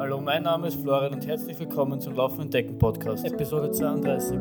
[0.00, 4.38] Hallo, mein Name ist Florian und herzlich willkommen zum Laufen und Decken Podcast, Episode 32.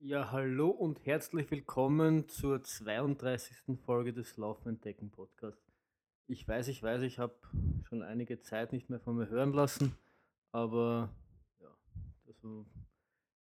[0.00, 3.78] Ja, hallo und herzlich willkommen zur 32.
[3.84, 5.70] Folge des Laufen und Decken Podcasts.
[6.26, 7.34] Ich weiß, ich weiß, ich habe
[7.86, 9.94] schon einige Zeit nicht mehr von mir hören lassen,
[10.52, 11.10] aber
[11.60, 11.68] ja,
[12.26, 12.64] also,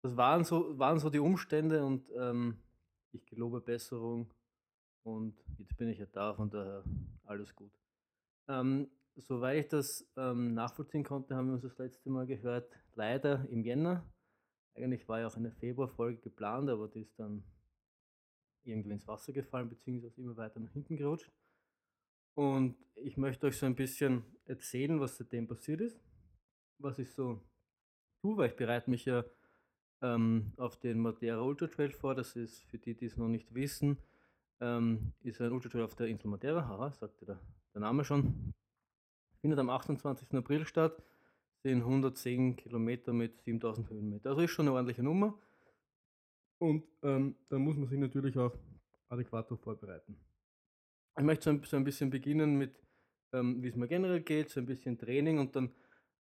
[0.02, 2.58] das waren so, waren so die Umstände und ähm,
[3.14, 4.30] ich gelobe Besserung
[5.06, 6.84] und jetzt bin ich ja da, von daher
[7.26, 7.72] alles gut.
[8.48, 13.48] Ähm, soweit ich das ähm, nachvollziehen konnte, haben wir uns das letzte Mal gehört, leider
[13.50, 14.04] im Jänner.
[14.74, 17.44] Eigentlich war ja auch eine Februarfolge geplant, aber die ist dann
[18.64, 21.32] irgendwie ins Wasser gefallen, beziehungsweise immer weiter nach hinten gerutscht.
[22.34, 26.02] Und ich möchte euch so ein bisschen erzählen, was seitdem passiert ist,
[26.80, 27.40] was ich so
[28.22, 29.24] tue, weil ich bereite mich ja
[30.02, 32.16] ähm, auf den Madeira Ultra Trail vor.
[32.16, 34.00] Das ist für die, die es noch nicht wissen,
[34.62, 36.68] ähm, ist ein Ultra Trail auf der Insel Madeira.
[36.68, 37.40] Haha, sagte der,
[37.74, 38.54] der Name schon.
[39.42, 40.34] Findet am 28.
[40.34, 41.02] April statt.
[41.64, 44.30] Sind 110 Kilometer mit 7000 Höhenmeter.
[44.30, 45.38] Also ist schon eine ordentliche Nummer.
[46.60, 48.54] Und ähm, da muss man sich natürlich auch
[49.10, 50.18] adäquat vorbereiten.
[51.18, 52.76] Ich möchte so ein, so ein bisschen beginnen mit,
[53.34, 55.74] ähm, wie es mir generell geht, so ein bisschen Training und dann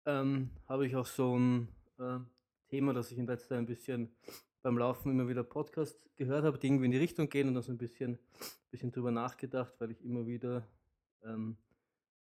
[0.07, 2.19] ähm, habe ich auch so ein äh,
[2.69, 4.15] Thema, das ich in letzter Zeit ein bisschen
[4.63, 7.63] beim Laufen immer wieder Podcasts gehört habe, die irgendwie in die Richtung gehen und dann
[7.63, 8.19] so ein bisschen,
[8.71, 10.67] bisschen drüber nachgedacht, weil ich immer wieder
[11.25, 11.57] ähm,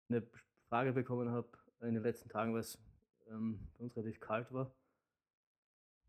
[0.09, 0.23] eine
[0.67, 1.47] Frage bekommen habe
[1.81, 2.77] in den letzten Tagen, weil es
[3.29, 4.73] ähm, bei uns relativ kalt war.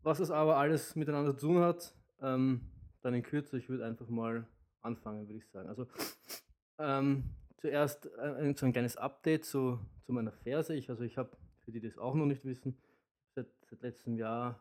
[0.01, 2.61] Was das aber alles miteinander zu tun hat, ähm,
[3.01, 4.47] dann in Kürze, ich würde einfach mal
[4.81, 5.69] anfangen, würde ich sagen.
[5.69, 5.87] Also
[6.79, 10.75] ähm, zuerst ein, so ein kleines Update zu, zu meiner Ferse.
[10.75, 12.77] Ich, also ich habe, für die, die das auch noch nicht wissen,
[13.35, 14.59] seit, seit letztem Jahr,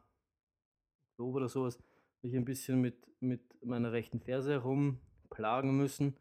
[1.12, 1.78] Oktober oder sowas,
[2.22, 6.16] mich ein bisschen mit, mit meiner rechten Ferse herumplagen müssen.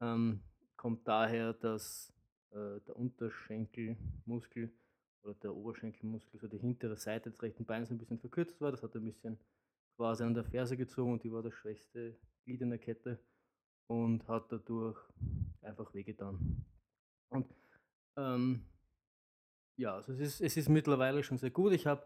[0.00, 0.40] Ähm,
[0.76, 2.12] kommt daher, dass
[2.50, 4.72] äh, der Unterschenkelmuskel
[5.22, 8.70] oder der Oberschenkelmuskel, so die hintere Seite des rechten Beins ein bisschen verkürzt war.
[8.70, 9.38] Das hat ein bisschen
[9.96, 13.18] quasi an der Ferse gezogen und die war das schwächste Glied in der Kette
[13.88, 14.98] und hat dadurch
[15.62, 16.64] einfach wehgetan.
[17.28, 17.46] Und
[18.16, 18.64] ähm,
[19.76, 21.72] ja, also es ist, es ist mittlerweile schon sehr gut.
[21.72, 22.04] Ich habe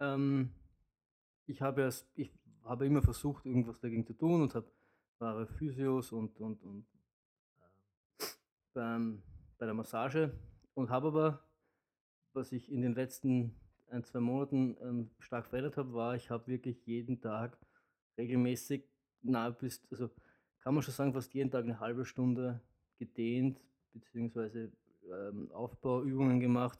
[0.00, 0.50] ähm,
[1.46, 2.32] ich habe erst, ich
[2.64, 4.70] habe immer versucht, irgendwas dagegen zu tun und habe
[5.18, 6.86] wahre Physios und, und, und
[8.18, 8.24] äh,
[8.74, 9.22] beim,
[9.58, 10.32] bei der Massage
[10.74, 11.44] und habe aber,
[12.32, 13.54] was ich in den letzten
[13.90, 17.58] ein, zwei Monaten ähm, stark verändert habe, war, ich habe wirklich jeden Tag
[18.16, 18.84] regelmäßig
[19.22, 20.10] nahe bis, also
[20.60, 22.60] kann man schon sagen, fast jeden Tag eine halbe Stunde
[22.98, 23.60] gedehnt,
[23.92, 24.72] beziehungsweise
[25.10, 26.78] ähm, Aufbauübungen gemacht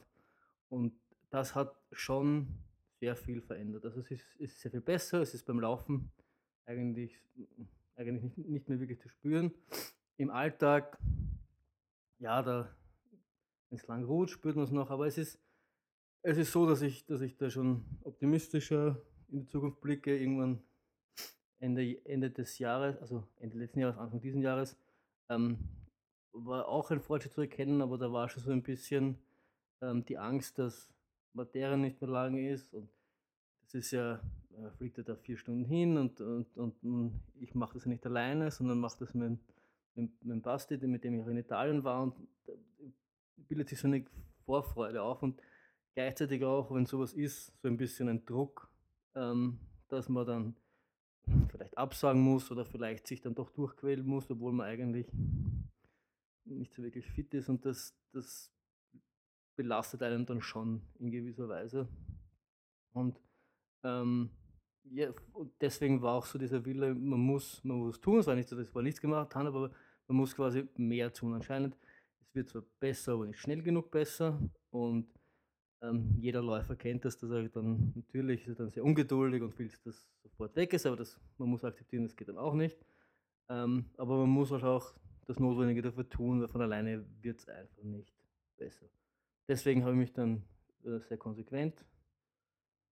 [0.69, 0.93] und
[1.29, 2.47] das hat schon
[3.03, 3.83] sehr viel verändert.
[3.83, 6.09] Also es ist, ist sehr viel besser, es ist beim Laufen
[6.65, 7.19] eigentlich,
[7.97, 9.51] eigentlich nicht, nicht mehr wirklich zu spüren.
[10.15, 10.97] Im Alltag,
[12.19, 12.73] ja, da,
[13.69, 15.37] wenn es lang ruht, spürt man es noch, aber es ist,
[16.21, 20.17] es ist so, dass ich, dass ich da schon optimistischer in die Zukunft blicke.
[20.17, 20.63] Irgendwann
[21.59, 24.77] Ende, Ende des Jahres, also Ende letzten Jahres, Anfang dieses Jahres,
[25.27, 25.57] ähm,
[26.31, 29.17] war auch ein Fortschritt zu erkennen, aber da war schon so ein bisschen
[29.81, 30.93] ähm, die Angst, dass
[31.33, 32.73] Materie nicht mehr lang ist.
[32.73, 32.89] Und
[33.63, 37.73] das ist ja, äh, fliegt er da vier Stunden hin und, und, und ich mache
[37.73, 39.39] das nicht alleine, sondern mache das mit,
[39.95, 42.53] mit, mit Basti, mit dem ich auch in Italien war und da
[43.47, 44.05] bildet sich so eine
[44.45, 45.41] Vorfreude auf und
[45.95, 48.69] gleichzeitig auch, wenn sowas ist, so ein bisschen ein Druck,
[49.15, 50.55] ähm, dass man dann
[51.49, 55.07] vielleicht absagen muss oder vielleicht sich dann doch durchquälen muss, obwohl man eigentlich
[56.45, 58.52] nicht so wirklich fit ist und das, das
[59.55, 61.87] belastet einen dann schon in gewisser Weise.
[62.93, 63.19] Und
[63.83, 64.29] ähm,
[64.91, 68.19] ja, und deswegen war auch so dieser Wille, man muss, man muss tun.
[68.19, 69.71] Es war nicht so, dass ich nichts gemacht habe, aber
[70.07, 71.33] man muss quasi mehr tun.
[71.33, 71.77] Anscheinend,
[72.21, 74.39] es wird zwar besser, aber nicht schnell genug besser.
[74.71, 75.07] Und
[75.81, 79.67] ähm, jeder Läufer kennt das, dass er dann natürlich ist dann sehr ungeduldig und will,
[79.67, 82.77] dass das sofort weg ist, aber das, man muss akzeptieren, das geht dann auch nicht.
[83.49, 84.93] Ähm, aber man muss halt auch
[85.27, 88.13] das Notwendige dafür tun, weil von alleine wird es einfach nicht
[88.57, 88.87] besser
[89.47, 90.43] deswegen habe ich mich dann
[90.85, 91.85] äh, sehr konsequent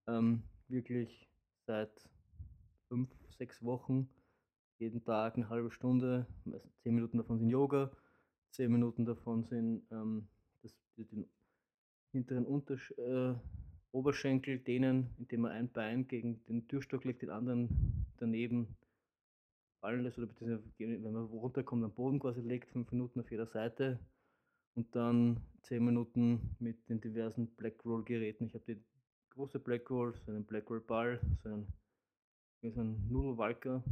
[0.07, 1.29] ähm, wirklich
[1.65, 1.91] seit
[2.87, 4.09] fünf, sechs Wochen
[4.79, 6.25] jeden Tag eine halbe Stunde,
[6.79, 7.91] zehn Minuten davon sind Yoga,
[8.49, 10.27] zehn Minuten davon sind ähm,
[10.63, 11.29] das, den
[12.11, 13.35] hinteren Untersch äh,
[13.91, 18.75] Oberschenkel dehnen, indem man ein Bein gegen den Türstock legt, den anderen daneben
[19.81, 23.47] fallen lässt oder beziehungsweise wenn man runterkommt am Boden quasi legt, fünf Minuten auf jeder
[23.47, 23.99] Seite
[24.75, 28.45] und dann 10 Minuten mit den diversen Blackroll Geräten.
[28.45, 28.83] Ich habe die
[29.31, 31.67] große Blackroll, so einen Blackroll Ball, so einen,
[32.61, 33.83] so einen Nudelwalker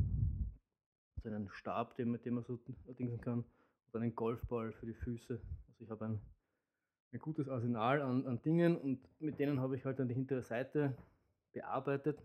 [1.21, 2.57] so einen Stab, den, mit dem man so
[2.97, 3.43] dingsen kann,
[3.91, 5.39] und einen Golfball für die Füße.
[5.67, 6.21] Also ich habe ein,
[7.11, 10.43] ein gutes Arsenal an, an Dingen und mit denen habe ich halt dann die hintere
[10.43, 10.95] Seite
[11.51, 12.21] bearbeitet.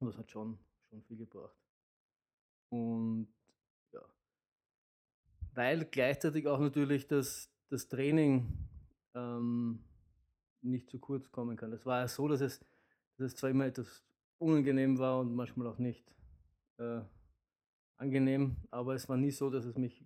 [0.00, 0.58] Und das hat schon,
[0.90, 1.56] schon viel gebracht.
[2.70, 3.28] Und
[3.92, 4.02] ja,
[5.54, 8.46] weil gleichzeitig auch natürlich das, das Training
[9.14, 9.80] ähm,
[10.62, 11.72] nicht zu kurz kommen kann.
[11.72, 12.60] Es war ja so, dass es,
[13.16, 14.04] dass es zwar immer etwas
[14.38, 16.14] unangenehm war und manchmal auch nicht
[16.78, 17.00] äh,
[17.96, 20.04] angenehm, aber es war nie so, dass es mich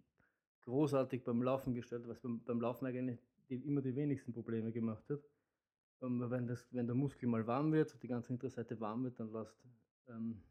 [0.63, 4.73] großartig beim Laufen gestellt hat, was beim, beim Laufen eigentlich die, immer die wenigsten Probleme
[4.73, 5.21] gemacht hat.
[6.01, 9.05] Und ähm, wenn, das, wenn der Muskel mal warm wird, die ganze hintere Seite warm
[9.05, 9.57] wird, dann lässt,
[10.09, 10.43] ähm,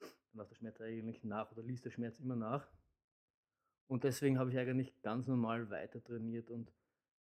[0.00, 2.66] dann lässt der Schmerz eigentlich nach oder liest der Schmerz immer nach.
[3.88, 6.70] Und deswegen habe ich eigentlich ganz normal weiter trainiert und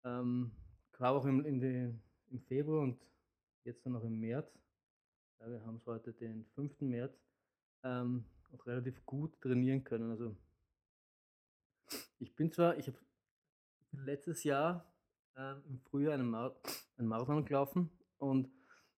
[0.04, 0.50] ähm,
[0.92, 1.94] gerade auch im, die,
[2.30, 2.98] im Februar und
[3.64, 4.50] jetzt dann noch im März,
[5.40, 6.80] ja, wir haben es heute den 5.
[6.80, 7.12] März,
[7.84, 10.10] ähm, auch relativ gut trainieren können.
[10.10, 10.34] Also
[12.18, 12.98] ich bin zwar, ich habe
[13.92, 14.90] letztes Jahr
[15.36, 16.56] äh, im Frühjahr einen, Mar
[16.96, 18.50] einen Marathon gelaufen und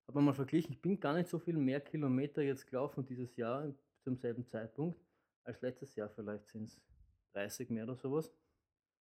[0.06, 3.72] habe mal verglichen, ich bin gar nicht so viel mehr Kilometer jetzt gelaufen dieses Jahr
[4.02, 5.00] zum selben Zeitpunkt
[5.44, 6.08] als letztes Jahr.
[6.10, 6.80] Vielleicht sind es
[7.32, 8.32] 30 mehr oder sowas.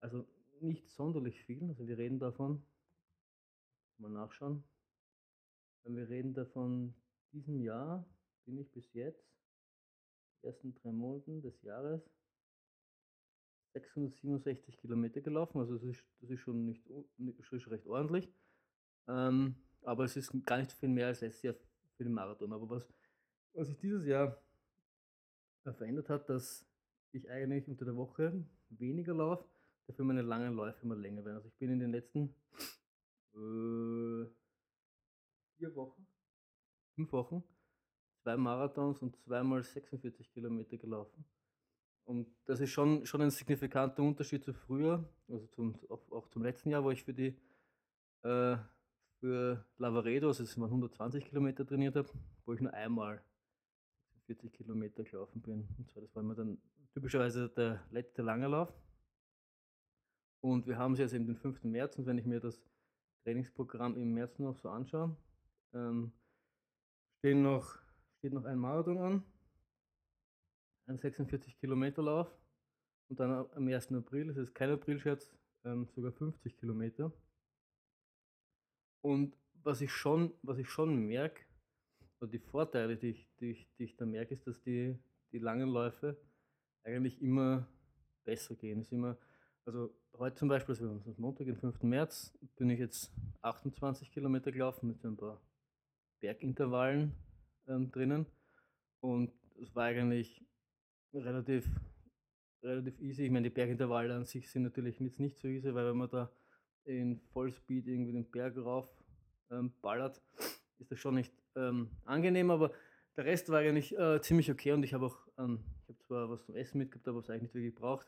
[0.02, 0.25] Also
[0.62, 1.68] nicht sonderlich viel.
[1.69, 2.64] Also wir reden davon,
[3.98, 4.64] mal nachschauen.
[5.84, 6.94] Wenn wir reden davon,
[7.31, 8.06] diesem Jahr
[8.46, 9.25] bin ich bis jetzt,
[10.42, 12.02] ersten drei Monaten des Jahres,
[13.74, 15.60] 667 Kilometer gelaufen.
[15.60, 18.30] Also das ist, das ist schon nicht ist recht ordentlich.
[19.08, 21.56] Ähm, aber es ist gar nicht viel mehr als letztes Jahr
[21.96, 22.52] für den Marathon.
[22.52, 22.88] Aber was,
[23.54, 24.42] was sich dieses Jahr
[25.64, 26.66] verändert hat, dass
[27.12, 29.45] ich eigentlich unter der Woche weniger laufe,
[29.88, 31.38] dafür meine langen Läufe immer länger werden.
[31.38, 32.36] Also ich bin in den letzten
[33.33, 34.25] äh,
[35.57, 36.07] vier Wochen,
[36.95, 37.44] fünf Wochen,
[38.24, 41.25] zwei Marathons und zweimal 46 Kilometer gelaufen.
[42.04, 46.69] Und das ist schon, schon ein signifikanter Unterschied zu früher, also zum, auch, zum letzten
[46.69, 47.38] Jahr, wo ich für die
[48.24, 48.57] äh,
[49.19, 52.09] für Lavaredo, also es waren 120 Kilometer trainiert habe,
[52.45, 53.21] wo ich nur einmal
[54.27, 55.68] 40 Kilometer gelaufen bin.
[55.77, 56.57] Und zwar, das war immer dann
[56.98, 58.74] typischerweise der letzte lange Lauf.
[60.42, 61.64] Und wir haben es jetzt eben den 5.
[61.64, 62.60] März und wenn ich mir das
[63.24, 65.16] Trainingsprogramm im März noch so anschaue,
[65.76, 66.12] ähm,
[67.20, 67.78] stehen noch,
[68.18, 69.24] steht noch ein Marathon an,
[70.88, 72.36] ein 46 Kilometer Lauf
[73.10, 73.92] und dann am 1.
[73.92, 75.32] April, das ist kein Aprilscherz,
[75.66, 77.12] ähm, sogar 50 Kilometer.
[79.02, 81.44] Und was ich schon, was ich schon merke,
[82.20, 84.98] oder die Vorteile, die ich, die ich, die ich da merke, ist, dass die,
[85.32, 86.18] die langen Läufe
[86.88, 87.68] eigentlich immer
[88.24, 88.81] besser gehen.
[88.81, 89.18] Ist immer,
[89.66, 91.84] also heute zum Beispiel, also Montag, den 5.
[91.84, 93.12] März, bin ich jetzt
[93.42, 95.42] 28 Kilometer gelaufen mit so ein paar
[96.19, 97.13] Bergintervallen
[97.68, 98.25] ähm, drinnen.
[99.01, 99.31] Und
[99.62, 100.45] es war eigentlich
[101.13, 101.68] relativ,
[102.63, 103.25] relativ easy.
[103.25, 106.10] Ich meine, die Bergintervalle an sich sind natürlich jetzt nicht so easy, weil wenn man
[106.10, 106.31] da
[106.86, 108.90] in Vollspeed irgendwie den Berg rauf
[109.51, 110.22] ähm, ballert,
[110.80, 112.72] ist das schon nicht ähm, angenehm, aber
[113.18, 116.30] der Rest war eigentlich äh, ziemlich okay und ich habe auch, ähm, ich habe zwar
[116.30, 118.07] was zum Essen mitgehabt, aber es eigentlich nicht wirklich gebraucht.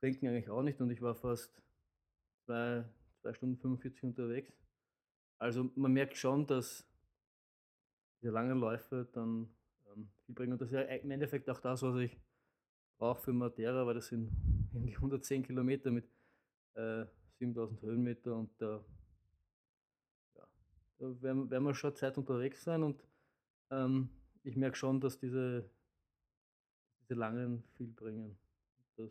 [0.00, 1.62] Trinken eigentlich auch nicht und ich war fast
[2.44, 2.84] zwei,
[3.22, 4.52] zwei Stunden 45 unterwegs.
[5.38, 6.86] Also man merkt schon, dass
[8.20, 9.48] diese langen Läufe dann
[9.90, 10.52] ähm, viel bringen.
[10.52, 12.16] Und das ist ja im Endeffekt auch das, was ich
[12.98, 14.30] brauche für Matera, weil das sind
[14.74, 16.04] irgendwie 110 Kilometer mit
[16.74, 17.06] äh,
[17.38, 18.84] 7000 Höhenmeter und da,
[20.34, 20.46] ja,
[20.98, 23.02] da werden, werden wir schon Zeit unterwegs sein und
[23.70, 24.10] ähm,
[24.42, 25.70] ich merke schon, dass diese,
[27.08, 28.38] diese langen viel bringen.
[28.96, 29.10] Das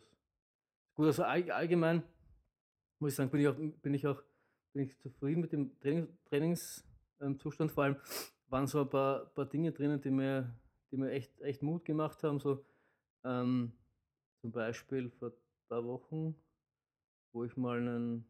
[0.94, 2.02] Gut, also allgemein
[2.98, 4.22] muss ich sagen, bin ich auch, bin ich auch
[4.72, 7.72] bin ich zufrieden mit dem Training, Trainingszustand.
[7.72, 7.96] Vor allem
[8.48, 10.54] waren so ein paar, paar Dinge drinnen, die mir,
[10.90, 12.38] die mir echt, echt Mut gemacht haben.
[12.38, 12.64] So,
[13.24, 13.72] ähm,
[14.40, 16.34] zum Beispiel vor ein paar Wochen,
[17.32, 18.24] wo ich mal einen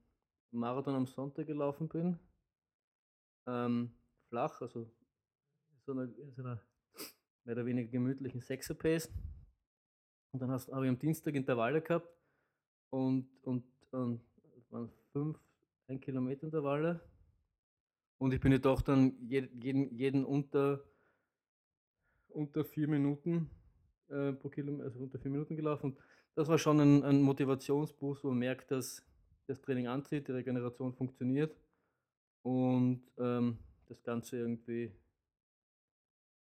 [0.50, 2.18] Marathon am Sonntag gelaufen bin.
[3.46, 3.92] Ähm,
[4.28, 4.90] flach, also
[5.84, 6.62] so einer, so einer
[7.44, 9.10] mehr oder weniger gemütlichen Sechser-Pace.
[10.38, 12.08] Und dann habe ich am Dienstag Intervalle gehabt
[12.90, 14.20] und, und, und
[14.70, 15.36] waren fünf
[15.88, 17.00] ein Kilometer Intervalle.
[18.18, 20.84] Und ich bin ja doch dann jeden, jeden unter,
[22.28, 23.50] unter vier Minuten
[24.10, 25.96] äh, pro Kilometer, also unter vier Minuten gelaufen.
[26.36, 29.04] Das war schon ein, ein Motivationsboost, wo man merkt, dass
[29.48, 31.56] das Training anzieht, die Regeneration funktioniert
[32.42, 34.92] und ähm, das Ganze irgendwie,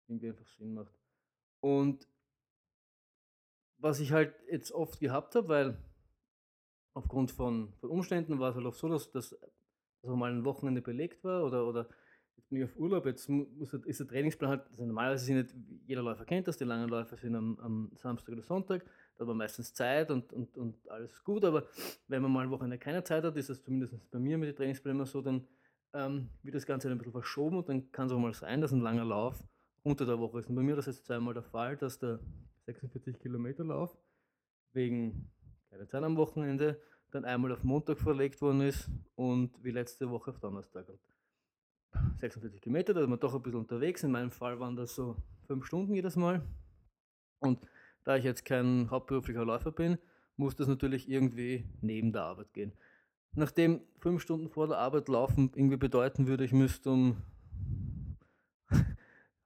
[0.07, 0.93] irgendwie einfach Sinn macht.
[1.59, 2.07] Und
[3.79, 5.77] was ich halt jetzt oft gehabt habe, weil
[6.93, 9.35] aufgrund von, von Umständen war es halt auch so, dass das
[10.01, 11.89] dass mal ein Wochenende belegt war oder, oder
[12.37, 15.55] jetzt bin ich auf Urlaub, jetzt muss, ist der Trainingsplan halt, also normalerweise sind nicht,
[15.87, 18.85] jeder Läufer kennt das, die langen Läufer sind am, am Samstag oder Sonntag,
[19.17, 21.67] da man meistens Zeit und, und, und alles gut, aber
[22.07, 24.55] wenn man mal eine Woche keine Zeit hat, ist das zumindest bei mir mit den
[24.55, 25.45] Trainingsplänen so, dann
[25.93, 28.71] ähm, wird das Ganze ein bisschen verschoben und dann kann es auch mal sein, dass
[28.71, 29.43] ein langer Lauf
[29.83, 30.49] unter der Woche ist.
[30.49, 32.19] Und bei mir ist das jetzt zweimal der Fall, dass der
[32.69, 33.97] 46 Kilometer Lauf
[34.73, 35.31] wegen
[35.69, 36.79] keine Zeit am Wochenende
[37.11, 40.87] dann einmal auf Montag verlegt worden ist und wie letzte Woche auf Donnerstag.
[40.87, 40.99] Und
[42.19, 44.03] 46 Kilometer, da ist man doch ein bisschen unterwegs.
[44.03, 45.15] In meinem Fall waren das so
[45.47, 46.43] fünf Stunden jedes Mal.
[47.39, 47.59] Und
[48.03, 49.97] da ich jetzt kein hauptberuflicher Läufer bin,
[50.35, 52.73] muss das natürlich irgendwie neben der Arbeit gehen.
[53.33, 57.17] Nachdem fünf Stunden vor der Arbeit laufen irgendwie bedeuten würde, ich müsste um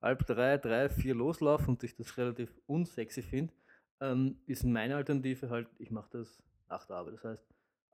[0.03, 3.53] halb drei, drei, vier loslaufen und ich das relativ unsexy finde,
[4.01, 7.13] ähm, ist meine Alternative halt, ich mache das nach der Arbeit.
[7.15, 7.45] Das heißt,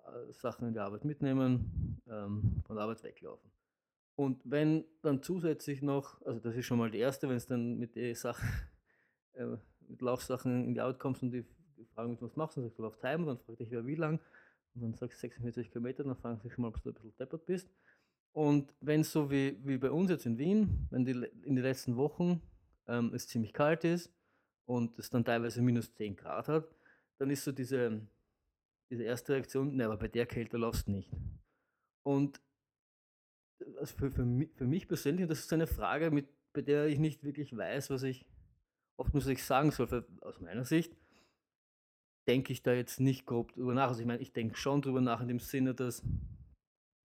[0.07, 3.51] äh, Sachen in die Arbeit mitnehmen, ähm, von der Arbeit weglaufen.
[4.15, 7.77] Und wenn dann zusätzlich noch, also das ist schon mal die erste, wenn es dann
[7.77, 8.49] mit den Sachen,
[9.33, 9.45] äh,
[9.87, 11.45] mit Laufsachen in die Arbeit kommst und die,
[11.77, 13.69] die fragen mich, was machst du, dann sagst du, auf Time, und dann fragt dich,
[13.69, 14.19] ja, wie lang?
[14.73, 17.15] Und dann sagst du 46 Kilometer, dann fragen sie schon mal, ob du ein bisschen
[17.17, 17.69] deppert bist.
[18.39, 21.11] Und wenn es so wie, wie bei uns jetzt in Wien, wenn die,
[21.43, 22.41] in den letzten Wochen
[22.87, 24.13] ähm, es ziemlich kalt ist
[24.65, 26.73] und es dann teilweise minus 10 Grad hat,
[27.17, 27.99] dann ist so diese,
[28.89, 31.11] diese erste Reaktion, ne, aber bei der Kälte laufst du nicht.
[32.03, 32.39] Und
[33.77, 36.97] also für, für, mich, für mich persönlich, das ist eine Frage, mit, bei der ich
[36.97, 38.25] nicht wirklich weiß, was ich,
[38.95, 40.95] oft muss ich sagen soll, für, aus meiner Sicht,
[42.25, 43.89] denke ich da jetzt nicht grob drüber nach.
[43.89, 46.03] Also ich meine, ich denke schon drüber nach in dem Sinne, dass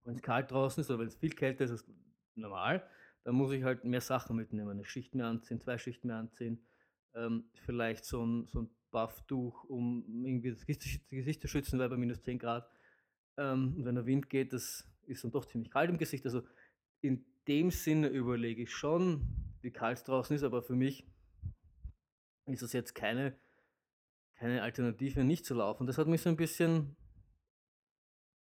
[0.04, 1.84] wenn es kalt draußen ist oder wenn es viel kälter ist als
[2.34, 2.86] normal,
[3.24, 4.70] dann muss ich halt mehr Sachen mitnehmen.
[4.70, 6.64] Eine Schicht mehr anziehen, zwei Schichten mehr anziehen.
[7.14, 11.96] Ähm, vielleicht so ein, so ein Bufftuch, um irgendwie das Gesicht zu schützen, weil bei
[11.96, 12.70] minus 10 Grad.
[13.36, 16.24] Ähm, wenn der Wind geht, das ist dann doch ziemlich kalt im Gesicht.
[16.24, 16.42] Also
[17.00, 19.26] in dem Sinne überlege ich schon,
[19.62, 21.06] wie kalt es draußen ist, aber für mich
[22.46, 23.36] ist das jetzt keine,
[24.36, 25.86] keine Alternative, nicht zu laufen.
[25.86, 26.96] Das hat mich so ein bisschen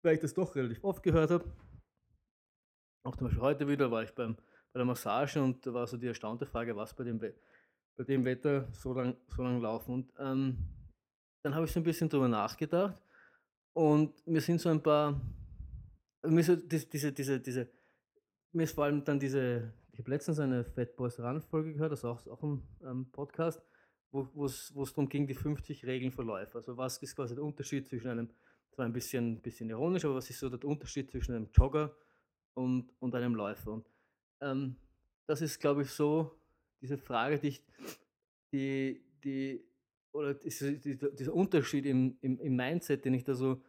[0.02, 1.46] weil ich das doch relativ oft gehört habe.
[3.04, 5.98] Auch zum Beispiel heute wieder war ich beim, bei der Massage und da war so
[5.98, 9.94] die erstaunte Frage, was bei dem, bei dem Wetter so lang, so lang laufen.
[9.94, 10.58] Und ähm,
[11.44, 13.02] dann habe ich so ein bisschen drüber nachgedacht
[13.74, 15.20] und mir sind so ein paar,
[16.24, 17.70] mir so diese, diese, diese,
[18.52, 21.92] mir ist vor allem dann diese, ich habe letztens eine Fat Boys Run Folge gehört,
[21.92, 23.62] das ist auch, auch ein ähm, Podcast,
[24.12, 26.58] wo es darum ging, die 50 Regeln für Läufer.
[26.58, 28.30] Also was ist quasi der Unterschied zwischen einem
[28.80, 31.94] zwar ein bisschen, bisschen ironisch, aber was ist so der Unterschied zwischen einem Jogger
[32.54, 33.74] und, und einem Läufer?
[33.74, 33.86] Und
[34.40, 34.78] ähm,
[35.28, 36.40] das ist, glaube ich, so
[36.80, 37.64] diese Frage, die ich,
[38.54, 39.66] die, die,
[40.14, 43.62] oder diese, dieser Unterschied im, im, im Mindset, den ich da so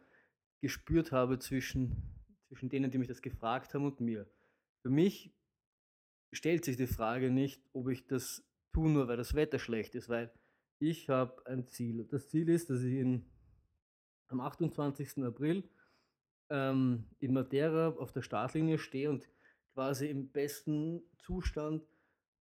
[0.61, 1.91] gespürt habe zwischen,
[2.47, 4.31] zwischen denen, die mich das gefragt haben und mir.
[4.81, 5.33] Für mich
[6.31, 10.07] stellt sich die Frage nicht, ob ich das tue, nur weil das Wetter schlecht ist,
[10.07, 10.31] weil
[10.79, 12.05] ich habe ein Ziel.
[12.05, 13.25] Das Ziel ist, dass ich in
[14.31, 15.23] am 28.
[15.23, 15.63] April
[16.49, 19.29] ähm, in Madeira auf der Startlinie stehe und
[19.73, 21.83] quasi im besten Zustand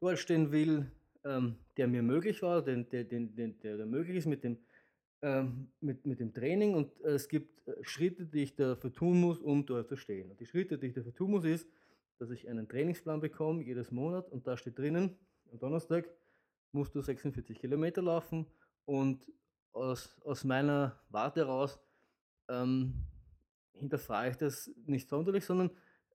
[0.00, 0.90] dort stehen will,
[1.24, 4.58] ähm, der mir möglich war, den, der, den, den, der, der möglich ist mit dem,
[5.22, 6.74] ähm, mit, mit dem Training.
[6.74, 10.30] Und äh, es gibt äh, Schritte, die ich dafür tun muss, um dort zu stehen.
[10.30, 11.68] Und die Schritte, die ich dafür tun muss, ist,
[12.18, 15.16] dass ich einen Trainingsplan bekomme, jedes Monat, und da steht drinnen,
[15.50, 16.08] am Donnerstag
[16.72, 18.46] musst du 46 Kilometer laufen
[18.84, 19.24] und
[19.72, 21.78] aus, aus meiner Warte heraus
[22.48, 22.94] ähm,
[23.72, 25.70] hinterfrage ich das nicht sonderlich, sondern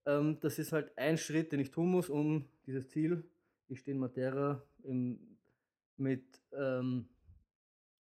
[0.05, 3.24] ähm, das ist halt ein Schritt, den ich tun muss, um dieses Ziel,
[3.67, 5.38] ich stehe in Matera im,
[5.97, 7.07] mit, ähm,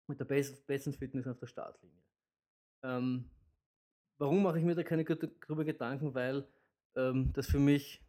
[0.07, 2.03] mit der besten Fitness auf der Startlinie.
[2.83, 3.29] Ähm,
[4.17, 6.13] warum mache ich mir da keine darüber Gedanken?
[6.13, 6.47] Weil
[6.95, 8.01] ähm, das für mich,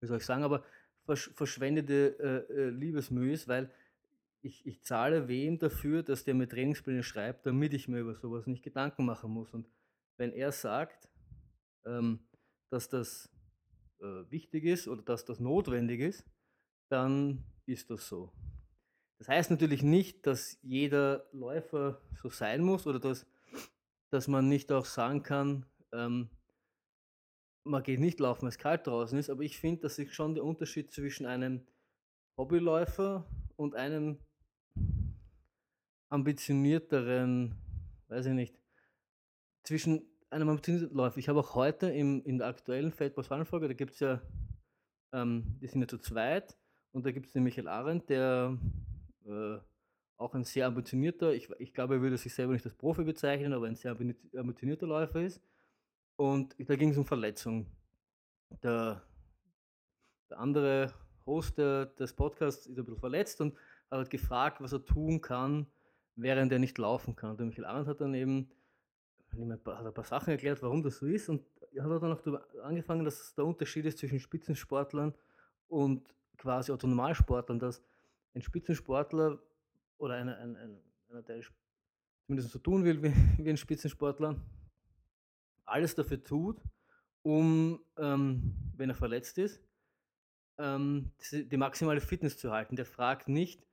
[0.00, 0.64] wie soll ich sagen, aber
[1.04, 3.70] verschwendete äh, äh, Liebesmühe ist, weil
[4.42, 8.46] ich, ich zahle wem dafür, dass der mir Trainingspläne schreibt, damit ich mir über sowas
[8.46, 9.54] nicht Gedanken machen muss.
[9.54, 9.68] Und
[10.16, 11.08] wenn er sagt,
[11.86, 12.20] ähm,
[12.70, 13.30] dass das
[14.00, 16.24] äh, wichtig ist oder dass das notwendig ist,
[16.88, 18.32] dann ist das so.
[19.18, 23.24] Das heißt natürlich nicht, dass jeder Läufer so sein muss oder dass,
[24.10, 26.28] dass man nicht auch sagen kann, ähm,
[27.64, 30.34] man geht nicht laufen, weil es kalt draußen ist, aber ich finde, dass sich schon
[30.34, 31.64] der Unterschied zwischen einem
[32.36, 34.18] Hobbyläufer und einem
[36.12, 37.54] ambitionierteren,
[38.08, 38.54] weiß ich nicht,
[39.62, 41.18] zwischen einem ambitionierten Läufer.
[41.18, 44.20] Ich habe auch heute im, in der aktuellen Feldboss-Folge, da gibt es ja,
[45.12, 46.56] ähm, die sind ja zu zweit
[46.92, 48.58] und da gibt es den Michael Arendt, der
[49.26, 49.58] äh,
[50.16, 53.52] auch ein sehr ambitionierter, ich, ich glaube, er würde sich selber nicht als Profi bezeichnen,
[53.52, 53.96] aber ein sehr
[54.36, 55.40] ambitionierter Läufer ist.
[56.16, 57.66] Und da ging es um Verletzung.
[58.62, 59.02] Der
[60.32, 60.94] der andere
[61.26, 63.54] Host des Podcasts ist ein bisschen verletzt und
[63.90, 65.66] hat gefragt, was er tun kann,
[66.16, 67.36] während er nicht laufen kann.
[67.36, 68.50] Der Michael Arndt hat dann eben
[69.32, 71.42] hat ein paar Sachen erklärt, warum das so ist und
[71.78, 75.14] hat dann auch angefangen, dass der Unterschied ist zwischen Spitzensportlern
[75.68, 77.82] und quasi Autonomalsportlern, dass
[78.34, 79.38] ein Spitzensportler
[79.98, 81.42] oder einer, ein, ein, einer, der
[82.26, 84.36] zumindest so tun will wie, wie ein Spitzensportler,
[85.64, 86.60] alles dafür tut,
[87.22, 89.62] um, ähm, wenn er verletzt ist,
[90.58, 92.76] ähm, die, maximale Fitness zu halten.
[92.76, 93.64] Der fragt nicht,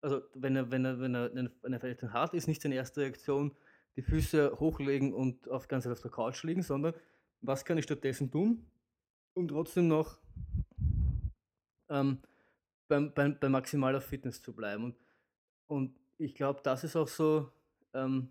[0.00, 1.30] also wenn er, wenn er, wenn er
[1.62, 3.54] eine Verletzung hat, ist nicht seine erste Reaktion,
[3.96, 6.94] die Füße hochlegen und auf ganz auf der Couch liegen, sondern
[7.40, 8.64] was kann ich stattdessen tun,
[9.34, 10.18] um trotzdem noch
[11.88, 12.18] ähm,
[12.86, 14.84] beim, beim, bei maximaler Fitness zu bleiben.
[14.84, 14.96] Und,
[15.66, 17.50] und ich glaube, das ist auch so
[17.94, 18.30] ähm,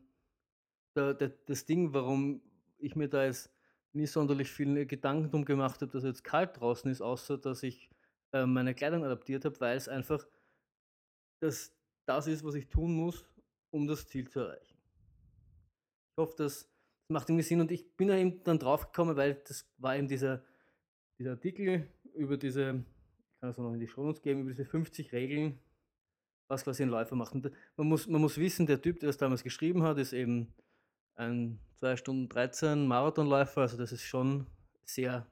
[0.96, 2.42] der, der, das Ding, warum
[2.78, 3.52] ich mir da jetzt
[3.94, 7.64] nie sonderlich viele Gedanken drum gemacht habe, dass es jetzt kalt draußen ist, außer dass
[7.64, 7.90] ich
[8.32, 10.26] äh, meine Kleidung adaptiert habe, weil es einfach
[11.40, 11.74] das,
[12.06, 13.26] das ist, was ich tun muss,
[13.72, 14.78] um das Ziel zu erreichen.
[16.12, 16.70] Ich hoffe, das,
[17.10, 20.08] macht irgendwie Sinn und ich bin da eben dann drauf gekommen, weil das war eben
[20.08, 20.44] dieser,
[21.18, 22.84] dieser Artikel über diese,
[23.34, 25.60] ich kann es noch in die Show geben, über diese 50 Regeln,
[26.50, 27.34] was quasi ein Läufer macht.
[27.34, 30.54] Und man muss, man muss wissen, der Typ, der das damals geschrieben hat, ist eben
[31.16, 34.48] ein 2 Stunden 13 Marathonläufer, also das ist schon
[34.84, 35.28] sehr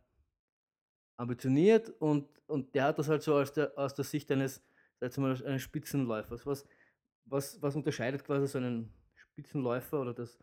[1.18, 4.64] ambitioniert und, und der hat das halt so aus der, aus der Sicht eines,
[5.14, 6.46] sag mal, eines Spitzenläufers.
[6.46, 6.66] Was,
[7.26, 10.40] was, was unterscheidet quasi so einen Spitzenläufer oder das,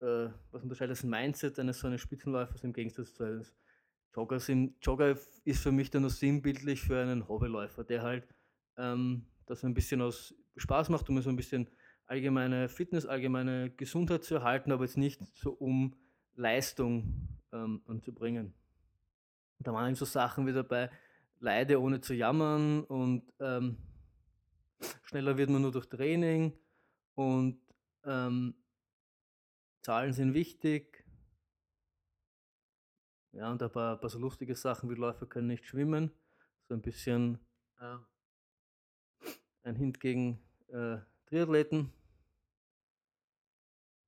[0.00, 3.54] äh, was unterscheidet das Mindset eines so eines Spitzenläufers im Gegensatz zu eines
[4.14, 4.48] Joggers?
[4.48, 8.26] Im Jogger ist für mich dann nur sinnbildlich für einen Hobbyläufer, der halt
[8.76, 11.68] ähm, das ein bisschen aus Spaß macht, um so ein bisschen
[12.06, 15.94] allgemeine Fitness, allgemeine Gesundheit zu erhalten, aber jetzt nicht so um
[16.34, 18.54] Leistung ähm, anzubringen.
[19.58, 20.90] Da waren eben so Sachen wie dabei,
[21.38, 23.78] leide ohne zu jammern und ähm,
[25.02, 26.52] schneller wird man nur durch Training
[27.14, 27.60] und
[28.04, 28.54] ähm,
[29.82, 31.04] Zahlen sind wichtig.
[33.32, 36.10] Ja, und ein paar, ein paar so lustige Sachen wie Läufer können nicht schwimmen.
[36.68, 37.38] So ein bisschen
[37.80, 37.96] äh,
[39.64, 41.92] ein Hint gegen äh, Triathleten.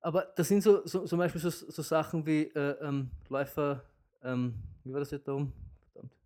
[0.00, 3.85] Aber das sind so, so zum Beispiel so, so Sachen wie äh, ähm, Läufer,
[4.22, 5.52] ähm, wie war das jetzt da um?
[5.92, 6.16] Verdammt.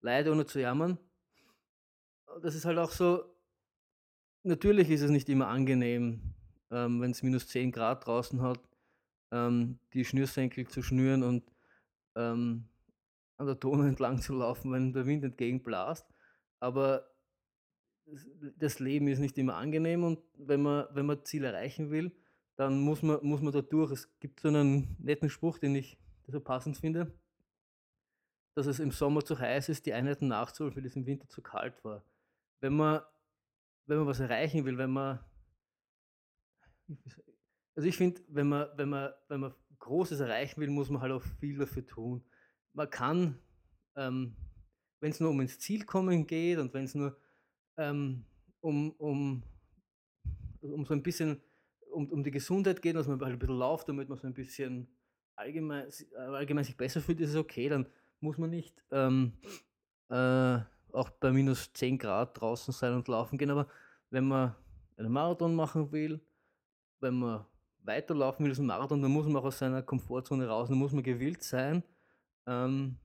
[0.00, 0.98] Leide ohne zu jammern.
[2.40, 3.31] Das ist halt auch so,
[4.42, 6.34] natürlich ist es nicht immer angenehm,
[6.70, 8.60] ähm, wenn es minus 10 Grad draußen hat,
[9.30, 11.44] ähm, die Schnürsenkel zu schnüren und
[12.16, 12.68] ähm,
[13.36, 16.06] an der Donau entlang zu laufen, wenn der Wind entgegenblast.
[16.60, 17.08] Aber
[18.56, 22.12] das Leben ist nicht immer angenehm und wenn man, wenn man Ziel erreichen will,
[22.56, 23.90] dann muss man, muss man da durch.
[23.92, 27.12] Es gibt so einen netten Spruch, den ich so passend finde,
[28.54, 31.42] dass es im Sommer zu heiß ist, die Einheiten nachzuholen, weil es im Winter zu
[31.42, 32.04] kalt war.
[32.60, 33.00] Wenn man,
[33.86, 35.18] wenn man was erreichen will, wenn man,
[37.74, 41.12] also ich finde, wenn man, wenn, man, wenn man Großes erreichen will, muss man halt
[41.12, 42.24] auch viel dafür tun.
[42.72, 43.38] Man kann,
[43.96, 44.36] ähm,
[45.00, 47.18] wenn es nur um ins Ziel kommen geht und wenn es nur
[47.76, 48.24] ähm,
[48.60, 49.42] um, um,
[50.60, 51.42] um so ein bisschen
[51.90, 54.34] um, um die Gesundheit geht, dass man halt ein bisschen läuft, damit man so ein
[54.34, 54.88] bisschen
[55.36, 57.68] allgemein, allgemein sich besser fühlt, ist es okay.
[57.68, 57.86] Dann
[58.20, 59.32] muss man nicht ähm,
[60.08, 60.60] äh,
[60.92, 63.50] auch bei minus 10 Grad draußen sein und laufen gehen.
[63.50, 63.66] Aber
[64.10, 64.54] wenn man
[64.96, 66.20] einen Marathon machen will,
[67.00, 67.44] wenn man
[67.84, 71.02] weiterlaufen will ein Marathon, dann muss man auch aus seiner Komfortzone raus, dann muss man
[71.02, 71.82] gewillt sein,
[72.46, 72.96] ähm,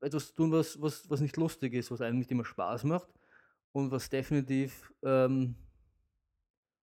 [0.00, 3.08] etwas zu tun, was, was, was nicht lustig ist, was einem nicht immer Spaß macht
[3.72, 5.56] und was definitiv ähm,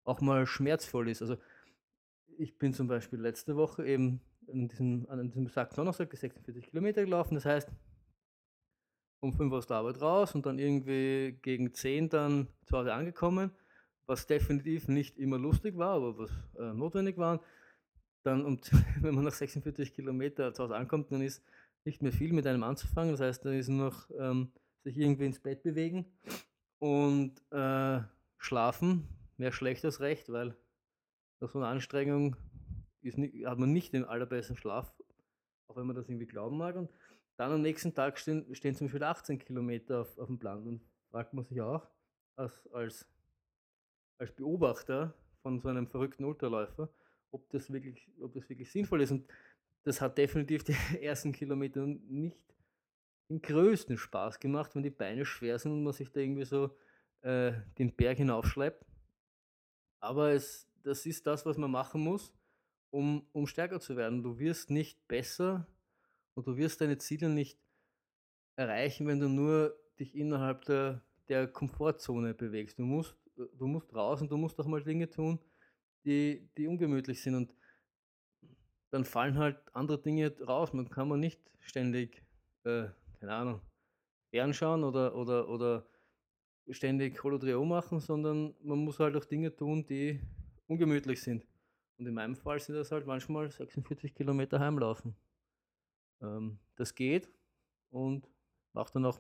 [0.04, 1.22] auch mal schmerzvoll ist.
[1.22, 1.38] Also
[2.38, 4.22] ich bin zum Beispiel letzte Woche eben
[4.52, 7.36] an diesem, an diesem besagten Donnerstag die 46 Kilometer gelaufen.
[7.36, 7.70] Das heißt,
[9.22, 12.94] um 5 Uhr aus der Arbeit raus und dann irgendwie gegen 10 dann zu Hause
[12.94, 13.52] angekommen,
[14.08, 17.42] was definitiv nicht immer lustig war, aber was äh, notwendig war.
[18.24, 18.70] Dann, und
[19.02, 21.44] wenn man nach 46 Kilometer zu Hause ankommt, dann ist
[21.86, 23.12] nicht mehr viel mit einem anzufangen.
[23.12, 24.52] Das heißt, dann ist nur noch ähm,
[24.84, 26.06] sich irgendwie ins Bett bewegen
[26.80, 28.02] und äh,
[28.38, 29.08] schlafen,
[29.38, 30.56] mehr schlecht als recht, weil
[31.40, 32.36] nach so einer Anstrengung
[33.02, 34.92] nicht, hat man nicht den allerbesten Schlaf,
[35.68, 36.76] auch wenn man das irgendwie glauben mag.
[36.76, 36.90] Und
[37.42, 40.66] dann am nächsten Tag stehen, stehen zum Beispiel 18 Kilometer auf, auf dem Plan.
[40.68, 41.88] Und fragt man sich auch,
[42.36, 43.08] als, als,
[44.20, 46.90] als Beobachter von so einem verrückten Ultraläufer,
[47.32, 49.12] ob das wirklich, ob das wirklich sinnvoll ist.
[49.12, 49.28] Und
[49.84, 52.38] das hat definitiv die ersten Kilometer nicht
[53.30, 56.78] den größten Spaß gemacht, wenn die Beine schwer sind und man sich da irgendwie so
[57.22, 58.86] äh, den Berg hinaufschleppt.
[60.00, 62.32] Aber es, das ist das, was man machen muss,
[62.92, 64.22] um, um stärker zu werden.
[64.22, 65.66] Du wirst nicht besser
[66.36, 67.60] und du wirst deine Ziele nicht
[68.56, 72.80] erreichen, wenn du nur dich innerhalb der, der Komfortzone bewegst.
[72.80, 75.40] Du musst, du musst raus und du musst auch mal Dinge tun,
[76.06, 77.36] die, die ungemütlich sind.
[77.36, 77.54] Und
[78.92, 80.74] dann fallen halt andere Dinge raus.
[80.74, 82.24] Man kann man nicht ständig,
[82.64, 82.88] äh,
[83.20, 83.62] keine Ahnung,
[84.32, 85.88] fernschauen oder, oder, oder
[86.70, 90.20] ständig Holodrio machen, sondern man muss halt auch Dinge tun, die
[90.68, 91.46] ungemütlich sind.
[91.98, 95.16] Und in meinem Fall sind das halt manchmal 46 Kilometer heimlaufen.
[96.22, 97.30] Ähm, das geht
[97.90, 98.28] und
[98.74, 99.20] macht dann, auch,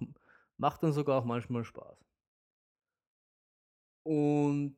[0.57, 2.05] macht dann sogar auch manchmal Spaß.
[4.03, 4.75] Und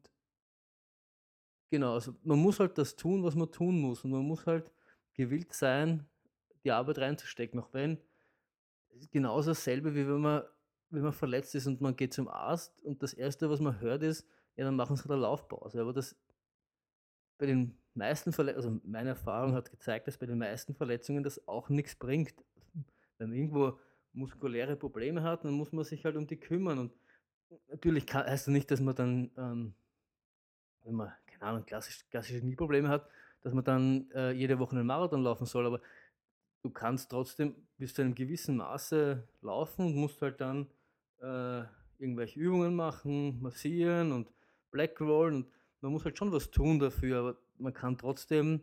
[1.69, 4.03] genau, also man muss halt das tun, was man tun muss.
[4.03, 4.71] Und man muss halt
[5.13, 6.05] gewillt sein,
[6.63, 7.59] die Arbeit reinzustecken.
[7.59, 7.97] Auch wenn
[8.97, 10.43] es genauso dasselbe, wie wenn man,
[10.89, 14.03] wenn man verletzt ist und man geht zum Arzt und das Erste, was man hört,
[14.03, 15.81] ist, ja, dann machen sie eine Laufpause.
[15.81, 16.15] Aber das
[17.43, 21.45] bei den meisten Verletzungen, also meine Erfahrung hat gezeigt, dass bei den meisten Verletzungen das
[21.45, 22.34] auch nichts bringt.
[23.17, 23.77] Wenn man irgendwo
[24.13, 26.79] muskuläre Probleme hat, dann muss man sich halt um die kümmern.
[26.79, 26.93] Und
[27.67, 29.73] natürlich kann, heißt das nicht, dass man dann, ähm,
[30.84, 33.10] wenn man, keine Ahnung, klassisch, klassische Knieprobleme hat,
[33.41, 35.82] dass man dann äh, jede Woche einen Marathon laufen soll, aber
[36.62, 40.69] du kannst trotzdem bis zu einem gewissen Maße laufen und musst halt dann
[41.21, 41.63] äh,
[41.97, 44.32] irgendwelche Übungen machen, massieren und
[44.71, 45.51] Blackrollen und
[45.84, 48.62] man muss halt schon was tun dafür, aber man kann trotzdem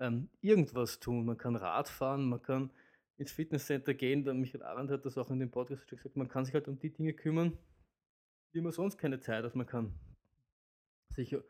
[0.00, 1.24] ähm, irgendwas tun.
[1.24, 2.72] Man kann Rad fahren, man kann
[3.18, 4.24] ins Fitnesscenter gehen.
[4.24, 6.66] Der Michael Arendt hat das auch in dem Podcast schon gesagt, man kann sich halt
[6.66, 7.56] um die Dinge kümmern,
[8.52, 9.54] die man sonst keine Zeit hat.
[9.54, 9.94] Man kann
[11.10, 11.40] sich äh,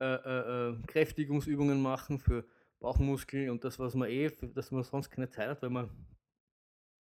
[0.00, 2.46] äh, äh, Kräftigungsübungen machen für
[2.78, 5.90] Bauchmuskeln und das, was man eh, für das man sonst keine Zeit hat, weil man,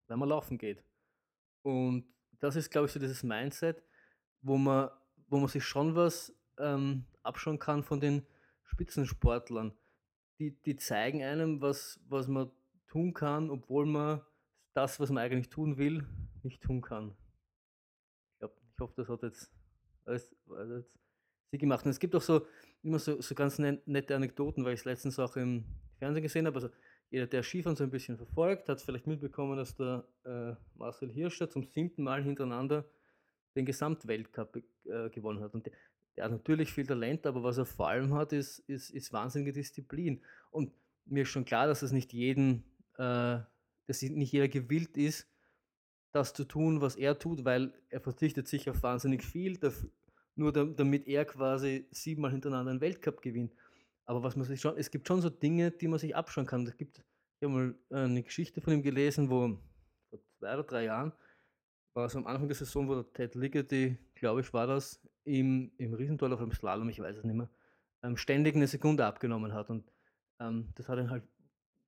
[0.07, 0.85] weil man laufen geht.
[1.63, 2.05] Und
[2.39, 3.83] das ist, glaube ich, so dieses Mindset,
[4.41, 4.89] wo man,
[5.27, 8.25] wo man sich schon was ähm, abschauen kann von den
[8.63, 9.73] Spitzensportlern.
[10.39, 12.51] Die, die zeigen einem, was, was man
[12.87, 14.21] tun kann, obwohl man
[14.73, 16.07] das, was man eigentlich tun will,
[16.43, 17.15] nicht tun kann.
[18.33, 19.51] Ich, glaub, ich hoffe, das hat jetzt
[20.05, 20.85] alles, alles
[21.51, 21.85] sie gemacht.
[21.85, 22.45] Und es gibt auch so
[22.81, 25.65] immer so, so ganz nette Anekdoten, weil ich es letztens auch im
[25.99, 26.55] Fernsehen gesehen habe.
[26.55, 26.69] Also
[27.09, 31.49] jeder, der Skifahren so ein bisschen verfolgt, hat vielleicht mitbekommen, dass der äh, Marcel Hirscher
[31.49, 32.85] zum siebten Mal hintereinander
[33.55, 35.53] den Gesamtweltcup äh, gewonnen hat.
[35.53, 35.69] Und
[36.15, 39.53] der, hat natürlich viel Talent, aber was er vor allem hat, ist, ist, ist wahnsinnige
[39.53, 40.21] Disziplin.
[40.49, 40.71] Und
[41.05, 42.63] mir ist schon klar, dass es nicht jeden,
[42.97, 43.39] äh,
[43.87, 45.27] dass nicht jeder gewillt ist,
[46.11, 49.59] das zu tun, was er tut, weil er verzichtet sich auf wahnsinnig viel,
[50.35, 53.53] nur damit er quasi siebenmal hintereinander einen Weltcup gewinnt.
[54.05, 56.65] Aber was man sich schon, es gibt schon so Dinge, die man sich abschauen kann.
[56.67, 59.57] Es gibt, ich habe mal eine Geschichte von ihm gelesen, wo
[60.09, 61.13] vor zwei oder drei Jahren
[61.93, 65.71] war es am Anfang der Saison, wo der Ted Ligety, glaube ich, war das, im,
[65.77, 67.49] im Riesentor auf einem Slalom, ich weiß es nicht mehr,
[68.03, 69.69] ähm, ständig eine Sekunde abgenommen hat.
[69.69, 69.91] Und
[70.39, 71.23] ähm, das hat ihn halt